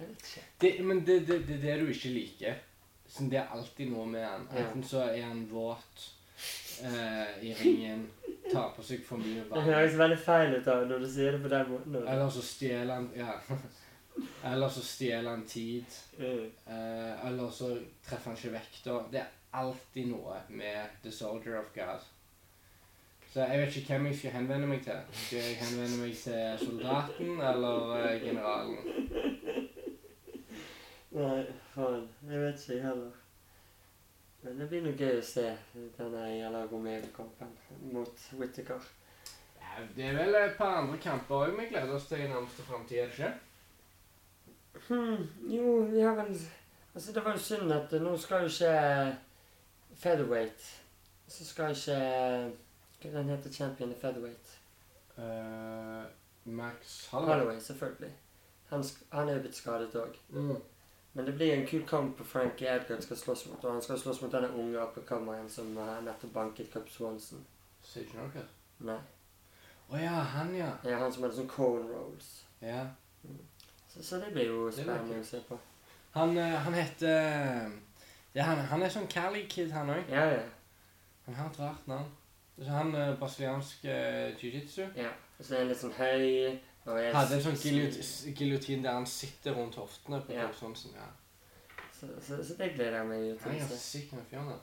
[0.00, 0.46] Jeg vet ikke.
[0.64, 2.62] Det, men det er det, det, det du ikke liker.
[3.10, 4.48] Så det er alltid noe med han.
[4.56, 6.06] Enten så er han våt
[6.82, 8.06] eh, i ringen,
[8.52, 11.36] tar på seg for mye Det vann, høres veldig feil ut av når du sier
[11.36, 11.96] det på den måten.
[12.02, 13.34] eller så stjeler han Ja.
[14.44, 15.84] Eller så stjeler han tid.
[16.18, 16.46] Mm.
[16.66, 17.70] Eh, eller så
[18.04, 18.96] treffer han ikke vekta.
[19.12, 22.04] Det er alltid noe med The Soldier of God.
[23.30, 25.02] Så jeg vet ikke hvem jeg skal henvende meg til.
[25.12, 28.78] Skal jeg henvende meg til soldaten eller eh, generalen?
[31.10, 32.08] Nei, faen.
[32.30, 33.12] Jeg vet ikke, jeg heller.
[34.42, 35.44] Men det blir noe gøy å se
[35.98, 37.52] denne jævla Romeo-kampen
[37.92, 38.88] mot Whittaker.
[39.60, 42.64] Ja, det er vel et par andre kamper òg vi gleder oss til i nærmeste
[42.66, 43.30] framtid, er det ikke?
[44.88, 46.32] Hmm, jo, vi har vel
[46.94, 49.16] Altså, det var jo synd at nå skal jo ikke
[50.00, 50.64] featherweight
[51.28, 51.98] Så skal ikke
[53.00, 54.56] Hva den heter champion i featherweight?
[55.16, 56.04] Uh,
[56.44, 57.38] Max Holloway.
[57.38, 58.12] Holloway, selvfølgelig.
[58.68, 60.18] Han, han er jo blitt skadet òg.
[60.30, 60.56] Mm.
[61.12, 63.64] Men det blir en kul kamp på Frankie Edgar skal slåss mot.
[63.64, 67.42] Og han skal slåss mot denne unge uppercomeren som uh, nettopp banket Cup Swanson.
[67.82, 68.44] Sier ikke noe?
[68.92, 69.00] Nei.
[69.90, 70.70] Å ja, han ja.
[70.86, 72.32] Er han som hadde sånn cone rolls.
[72.62, 72.86] ja.
[73.90, 75.56] Så, så det blir jo spennende å se på.
[76.14, 77.72] Han, uh, han heter
[78.32, 80.06] ja, han, han er sånn Cali-kid, han òg.
[80.12, 80.44] Ja, ja.
[81.26, 82.12] Han har et rart navn.
[82.60, 85.08] Så han uh, brasiliansk uh, jiu-jitsu ja.
[85.38, 86.58] Og så er han litt sånn høy.
[86.90, 90.48] Er hadde en sånn giljotin der han sitter rundt hoftene på Ja.
[90.52, 91.06] sånn som ja.
[91.92, 93.38] Så, så, så det gleder jeg meg til.
[93.44, 94.60] Han er ganske syk, den fyren der.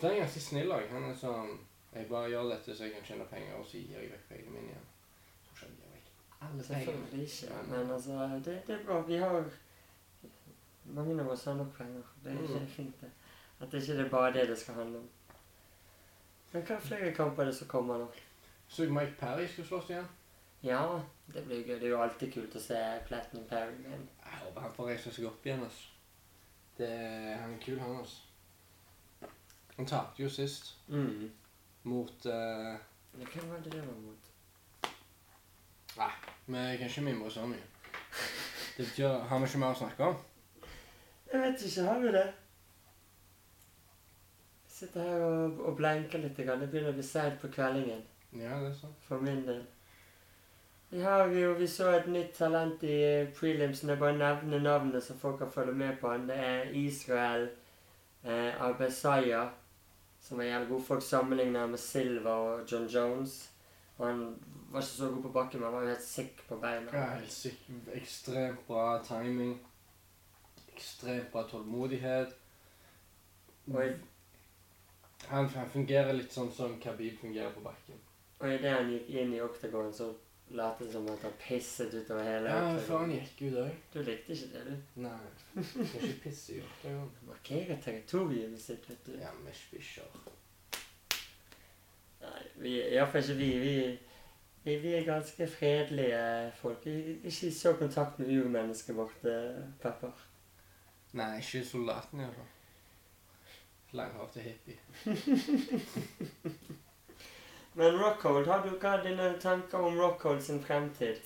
[0.00, 0.84] Så er ganske snill òg.
[0.92, 1.56] Han er sånn
[1.96, 4.52] Jeg bare gjør dette så jeg kan tjene penger, og så gir jeg vekk pengene
[4.56, 4.88] mine igjen.
[5.46, 6.08] Så skjønner jeg vekk
[6.46, 7.22] alle pengene.
[7.24, 7.60] Ikke.
[7.70, 8.98] Men altså, det, det er bra.
[9.06, 9.46] Vi har
[10.96, 12.02] Mange av oss har nok penger.
[12.22, 12.66] Det er ikke Mm.
[12.76, 13.10] fint, det.
[13.60, 15.08] At det ikke er bare det det skal handle om.
[16.52, 18.06] Men hva flere kamper er det som kommer nå?
[18.68, 20.08] Så Mike Perry skulle slåss igjen.
[20.62, 21.00] Ja,
[21.34, 21.74] det blir gøy.
[21.74, 23.76] Det er jo alltid kult å se Platinum Perry.
[23.80, 24.08] igjen.
[24.24, 25.62] Jeg håper han får reise seg opp igjen.
[25.64, 25.92] altså.
[26.78, 26.88] Det,
[27.40, 27.96] han er kul, han.
[27.96, 28.16] altså.
[29.76, 31.30] Han tapte jo sist mm.
[31.82, 32.76] mot uh,
[33.12, 34.32] Hvem var det det var mot?
[36.46, 37.62] Vi kan ikke mimre så mye.
[38.76, 40.16] Det betyr Har vi ikke mer å snakke om?
[41.32, 41.84] Jeg vet ikke.
[41.88, 42.26] Har vi det?
[44.76, 46.36] Sitter her og, og blenker litt.
[46.36, 46.60] grann.
[46.60, 48.02] Det begynner å bli seint på kveldingen.
[48.36, 48.96] Ja, det er sånn.
[49.06, 49.62] For min del.
[50.90, 52.98] Vi har jo, vi så et nytt talent i
[53.38, 53.90] prelimsen.
[53.90, 56.26] Jeg bare nevner navnet så folk kan følge med på han.
[56.28, 57.48] Det er Israel
[58.22, 59.46] eh, Abesaya.
[60.20, 60.84] Som er jævlig god.
[60.90, 63.38] Folk sammenligner med Silva og John Jones.
[63.96, 64.22] Og han
[64.70, 66.92] var ikke så god på bakken, men han var jo helt sick på beina.
[66.92, 67.70] Ja, helt sick.
[67.94, 69.56] Ekstremt bra timing.
[70.74, 72.36] Ekstremt bra tålmodighet.
[73.72, 73.82] Og
[75.30, 77.98] Han, han fungerer litt sånn som Khabib fungerer på bakken.
[78.38, 80.12] og idet han gikk inn i oktagonen, så
[80.54, 83.78] lot det som at han pisset utover hele Ja, for før han gikk ut òg.
[83.92, 85.00] Du likte ikke det, du?
[85.02, 85.62] Nei.
[85.72, 87.10] Skal ikke pisse i oktagon.
[87.30, 89.16] Markerer territoriet sitt, vet du.
[89.18, 90.20] Ja, vi spisjer.
[92.22, 93.50] Nei, vi, iallfall ikke vi.
[93.64, 93.76] Vi,
[94.66, 94.78] vi.
[94.84, 96.22] vi er ganske fredelige
[96.60, 96.86] folk.
[96.86, 100.26] Ikke så kontakt med urmennesket vårt, eh, Pepper.
[101.16, 102.52] Nei, ikke soldaten i hvert fall.
[103.90, 104.78] Langhårete hippie.
[107.76, 111.18] Men Rockhold, har du hva er dine tanker om Rockhold sin fremtid?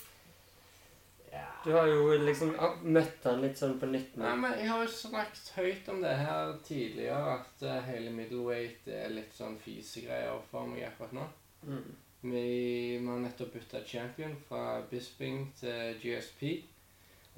[1.31, 4.25] Ja, Du har jo liksom møtt han litt sånn på nytt nå.
[4.25, 8.91] Nei, men Jeg har jo snakket høyt om det her tidligere, at uh, hele middleweight
[8.91, 11.29] er litt sånn fisegreier for meg akkurat nå.
[11.69, 11.87] Mm.
[12.21, 12.45] Vi,
[12.99, 16.43] vi har nettopp bytta champion fra Bisping til GSP.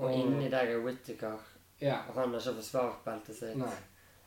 [0.00, 1.36] Og inni der er Whittaker.
[1.82, 2.00] Ja.
[2.08, 3.60] Og han har ikke forsvart beltet sitt.
[3.60, 3.76] Nei.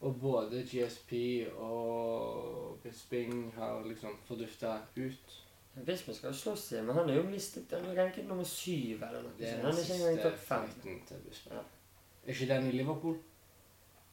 [0.06, 1.14] Og både GSP
[1.58, 5.38] og Bisping har liksom fordufta ut.
[5.86, 9.02] Bisping skal jo slåss igjen, men han er jo mistet Han er ranket nummer syv
[9.04, 9.34] eller noe.
[9.40, 10.68] Det er den Han er ikke engang topp fem.
[11.10, 11.56] til Bisping.
[11.58, 11.64] Ja.
[12.26, 13.18] Er ikke den i Liverpool?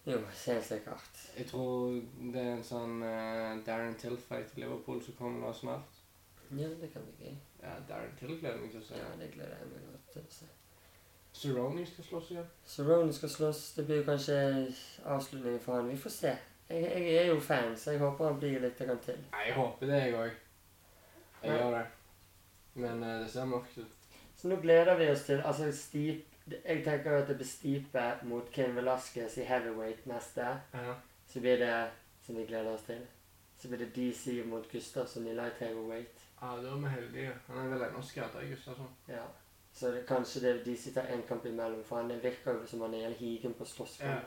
[0.07, 1.20] Jo, helt sikkert.
[1.38, 1.93] Jeg tror
[2.32, 6.01] det er en sånn eh, Darren Till-fight i Liverpool som kommer nå snart.
[6.51, 7.36] Ja, det kan bli gøy.
[7.62, 8.99] Ja, Darren Till gleder jeg meg til å se.
[8.99, 10.49] Ja, det gleder jeg meg godt til å se.
[11.33, 12.47] Cerrone skal slåss igjen.
[12.66, 13.61] Cerrone skal slåss.
[13.76, 14.37] Det blir jo kanskje
[15.05, 15.89] avslutningen for han.
[15.89, 16.33] Vi får se.
[16.70, 19.16] Jeg, jeg er jo fan, så jeg håper han blir litt grann til.
[19.33, 20.30] Nei, jeg håper det, jeg òg.
[21.43, 21.57] Jeg Ja.
[21.57, 21.87] gjør det.
[22.74, 23.97] Men uh, det ser mørkt ut.
[24.37, 26.24] Så nå gleder vi oss til Altså, Steep
[26.64, 30.47] Jeg tenker at det blir Stipe mot Ken Velasquez i heavyweight neste.
[30.74, 30.95] Ja.
[31.28, 31.91] Så blir det
[32.26, 33.03] som vi gleder oss til.
[33.61, 36.18] Så blir det DC mot Gustavsson i light heavyweight.
[36.43, 37.33] ja, da er vi heldige.
[37.49, 38.89] Han er vel ennå skada, Gustavsson.
[39.09, 39.22] Ja.
[39.74, 42.94] Så det, kanskje det de tar én kamp imellom, for han virker jo som han
[42.94, 44.18] er helt higen på å slåss for Ja.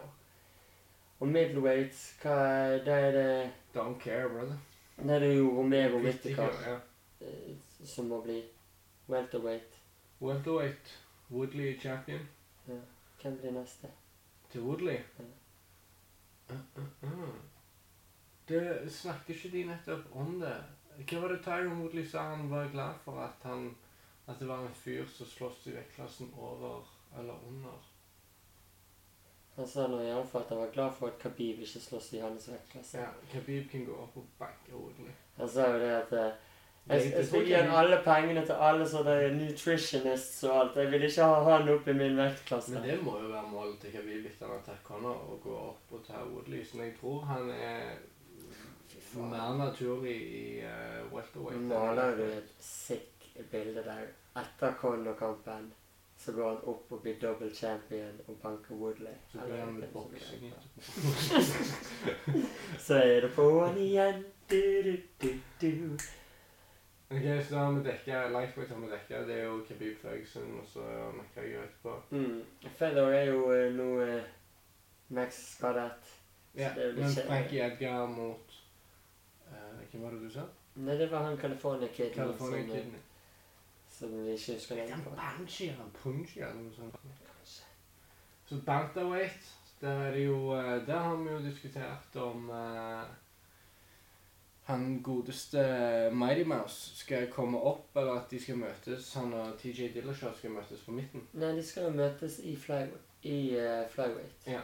[1.19, 4.57] Og middleweight, hva er, det, er det Don't care, brother.
[4.97, 6.79] Det er det jo Romero Whittaker, Whittaker Ja.
[7.21, 8.41] eh, som må bli
[9.07, 9.79] welterweight.
[10.21, 10.99] Welterweight.
[11.29, 12.27] Woodley champion.
[12.67, 12.73] Ja.
[13.21, 13.87] Hvem blir neste?
[14.51, 14.97] Til Woodley?
[15.19, 15.23] Ja.
[16.49, 17.29] Uh, uh, uh.
[18.49, 20.55] Det snakker ikke de nettopp om det?
[21.09, 23.75] Hva var det Tyron Woodley sa han var glad for at han
[24.27, 26.87] At det var en fyr som slåss i vektklassen over
[27.19, 27.83] eller under?
[29.55, 32.49] Han sa nå iallfall at han var glad for at Khabib ikke slåss i hans
[32.51, 32.97] vektklasse.
[32.99, 35.13] Ja, Khabib kan gå opp og banke Woodley.
[35.37, 36.41] Han sa jo det at eh,
[36.89, 40.81] jeg, jeg skal gi han alle pengene til alle sånne nutritionists og alt.
[40.81, 42.75] Jeg vil ikke ha han opp i min vektklasse.
[42.75, 45.95] Men det må jo være målet til Khabib etter han har Conor, å gå opp
[45.95, 46.25] og ta.
[46.25, 47.95] Så jeg tror han er
[49.15, 51.63] mer naturlig i uh, welterweight.
[51.71, 53.14] Maler du et sick
[53.51, 54.07] bilde der.
[54.35, 55.73] Etter Conor-kampen
[56.17, 59.15] så går han opp og blir double champion og banker Woodley.
[59.31, 60.53] Så blir han boksing.
[62.85, 64.23] Så er det på'n igjen.
[64.49, 65.29] Du, du, du,
[65.61, 65.97] du.
[67.09, 69.21] Ok, så da har vi dekka Lightweight har vi dekka.
[69.27, 72.01] Det er jo Khabib Ferguson, og så McGregor etterpå.
[72.09, 72.41] Mm.
[72.77, 74.23] Feather er jo eh, nå eh,
[75.09, 76.13] Max skadet.
[76.55, 77.15] Ja, litt men.
[77.27, 78.53] Frankie Edgar mot
[79.47, 80.45] uh, Hvem var det du sa?
[80.75, 82.15] Nei, det var han California Kidney.
[82.15, 83.01] California Kidney.
[83.99, 85.13] Som vi ikke husker Er på.
[85.15, 86.97] Banshee eller Punji eller noe sånt?
[87.27, 87.67] Kanskje.
[88.45, 93.05] Så Bantawait, der er det jo eh, Der har vi jo diskutert om eh,
[94.65, 95.61] han godeste
[96.13, 99.13] Mighty Mouse skal komme opp, eller at de skal møtes.
[99.13, 101.27] Han og TJ Dillashaw skal møtes på midten.
[101.33, 102.79] Nei, de skal jo møtes i, fly,
[103.21, 104.47] i eh, flyweight.
[104.49, 104.63] Ja.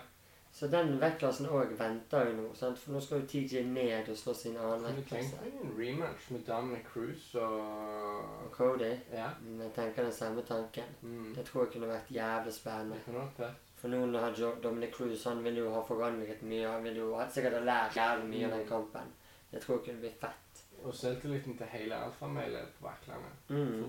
[0.54, 2.49] Så den vektklassen òg venter jo nå.
[2.56, 2.78] Sant?
[2.78, 5.38] For nå skal jo TJ ned og slåss i en annen Kan du vektklasse.
[5.39, 8.89] tenker en rematch med Dominic Cruz og Og Cody.
[9.14, 9.30] Ja.
[9.41, 10.84] Men jeg tenker den samme tanken.
[11.02, 11.34] Mm.
[11.36, 12.95] Det tror jeg kunne vært jævlig spennende.
[12.95, 13.54] Det kan nok være.
[13.82, 16.68] For nå når Jo- Dominic Cruz han vil jo ha forandret mye.
[16.68, 18.68] Han vil jo ha- sikkert ha lært jævlig mye av den Mm.
[18.70, 19.12] kampen.
[19.52, 20.64] Det tror jeg kunne blitt fett.
[20.84, 23.32] Og selvtilliten til hele alfamailet på vaklende.
[23.49, 23.86] Mm.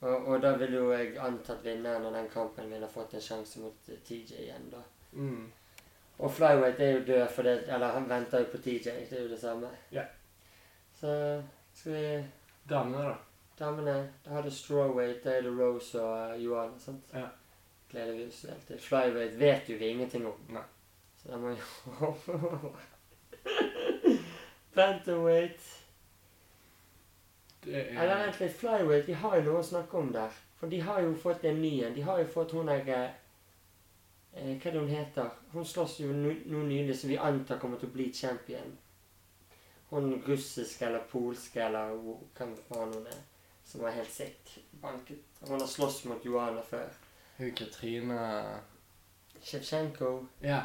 [0.00, 3.20] Og, og da vil jo jeg anta at vinneren av den kampen ville fått en
[3.20, 4.82] sjanse mot eh, TJ igjen, da.
[5.12, 5.52] Mm.
[6.18, 8.90] Og flyweight er jo død for det Eller han venter jo på TJ.
[9.10, 9.68] Det er jo det samme.
[9.92, 10.02] Ja.
[10.94, 11.42] Så
[11.74, 12.24] skal vi
[12.68, 13.14] Damene, da.
[13.58, 16.74] Damene Da har du strawweight, da det Rose og uh, Johan.
[16.78, 17.04] sant?
[17.14, 17.26] Ja.
[17.90, 18.78] Gleder vi oss helt til.
[18.78, 20.40] Flyweight vet jo vi ingenting om.
[20.48, 20.62] Nei.
[21.22, 21.56] Så da må vi
[24.74, 25.84] Bantamweight
[27.64, 29.06] Det Eller er egentlig flyweight.
[29.06, 30.34] De har jo noe å snakke om der.
[30.58, 31.94] For de har jo fått en ny en.
[31.94, 33.10] De har jo fått hun der
[34.32, 35.30] eh, Hva er det hun heter?
[35.52, 38.76] Hun slåss jo nå nå nylig, som vi antar kommer til å bli champion.
[39.90, 43.20] Hun russiske eller polske eller hva faen hun er.
[43.64, 44.58] Som var helt sick.
[44.80, 45.20] Banket.
[45.40, 46.88] Hun har slåss mot Joana før.
[47.36, 48.20] hun Katrine
[49.42, 50.26] Shevchenko.
[50.42, 50.62] Ja.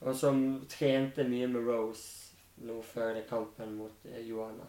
[0.00, 4.66] Og som trente mye med Rose nå før kampen mot eh, Johanna.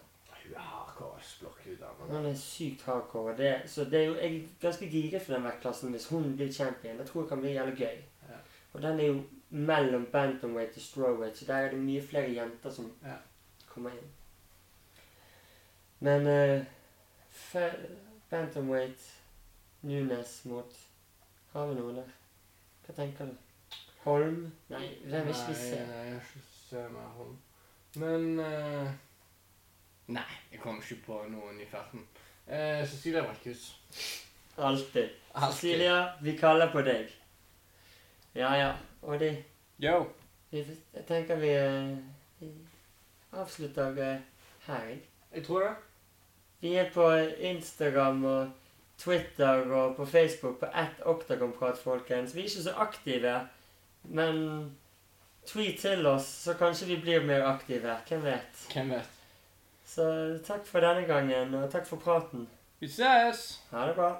[0.48, 1.20] Hun er hardcore
[1.64, 1.76] hun
[2.10, 2.26] damen.
[2.26, 3.36] Er sykt hardcore.
[3.36, 6.52] Det, så det er jo, jeg er ganske giret for den vektklassen hvis hun blir
[6.52, 6.98] champion.
[6.98, 7.98] Det tror jeg kan bli jævlig gøy.
[8.28, 8.38] Ja.
[8.72, 12.70] Og den er jo mellom bantamweight og strawweight, så der er det mye flere jenter
[12.70, 13.14] som Ja.
[13.66, 14.08] kommer inn.
[16.00, 16.64] Men uh,
[18.30, 19.14] bantamweight
[19.82, 20.76] Nunes mot
[21.52, 22.08] Har vi noen der?
[22.86, 23.34] Hva tenker du?
[24.04, 24.52] Holm?
[24.68, 25.78] Nei, den vil ikke vi se.
[25.86, 27.36] Nei, jeg har ikke se mer Holm.
[27.96, 28.90] Men eh,
[30.08, 32.06] Nei, jeg kommer ikke på noen i farten.
[32.46, 33.66] Eh, Cecilia Brekkhus.
[34.56, 35.10] Alltid.
[35.34, 35.56] Alltid.
[35.58, 37.10] Cecilia, vi kaller på deg.
[38.34, 38.70] Ja, ja.
[39.02, 39.34] Og de
[39.78, 40.06] Yo.
[40.50, 41.98] vi, Jeg tenker vi, eh,
[42.40, 42.48] vi
[43.32, 44.24] avslutter eh,
[44.66, 44.96] her.
[45.34, 45.74] Jeg tror det.
[46.60, 48.50] Vi er på Instagram og
[48.98, 52.34] Twitter og på Facebook på ett oktagonprat, folkens.
[52.34, 53.36] Vi er ikke så aktive,
[54.02, 54.42] men
[55.46, 58.00] tweet til oss, så kanskje vi blir mer aktive.
[58.08, 58.66] Hvem vet?
[58.72, 59.17] Hvem vet.
[59.88, 60.04] Så
[60.44, 62.48] takk for denne gangen, og takk for praten.
[62.80, 63.62] Vi ses!
[63.70, 64.10] Ha det bra.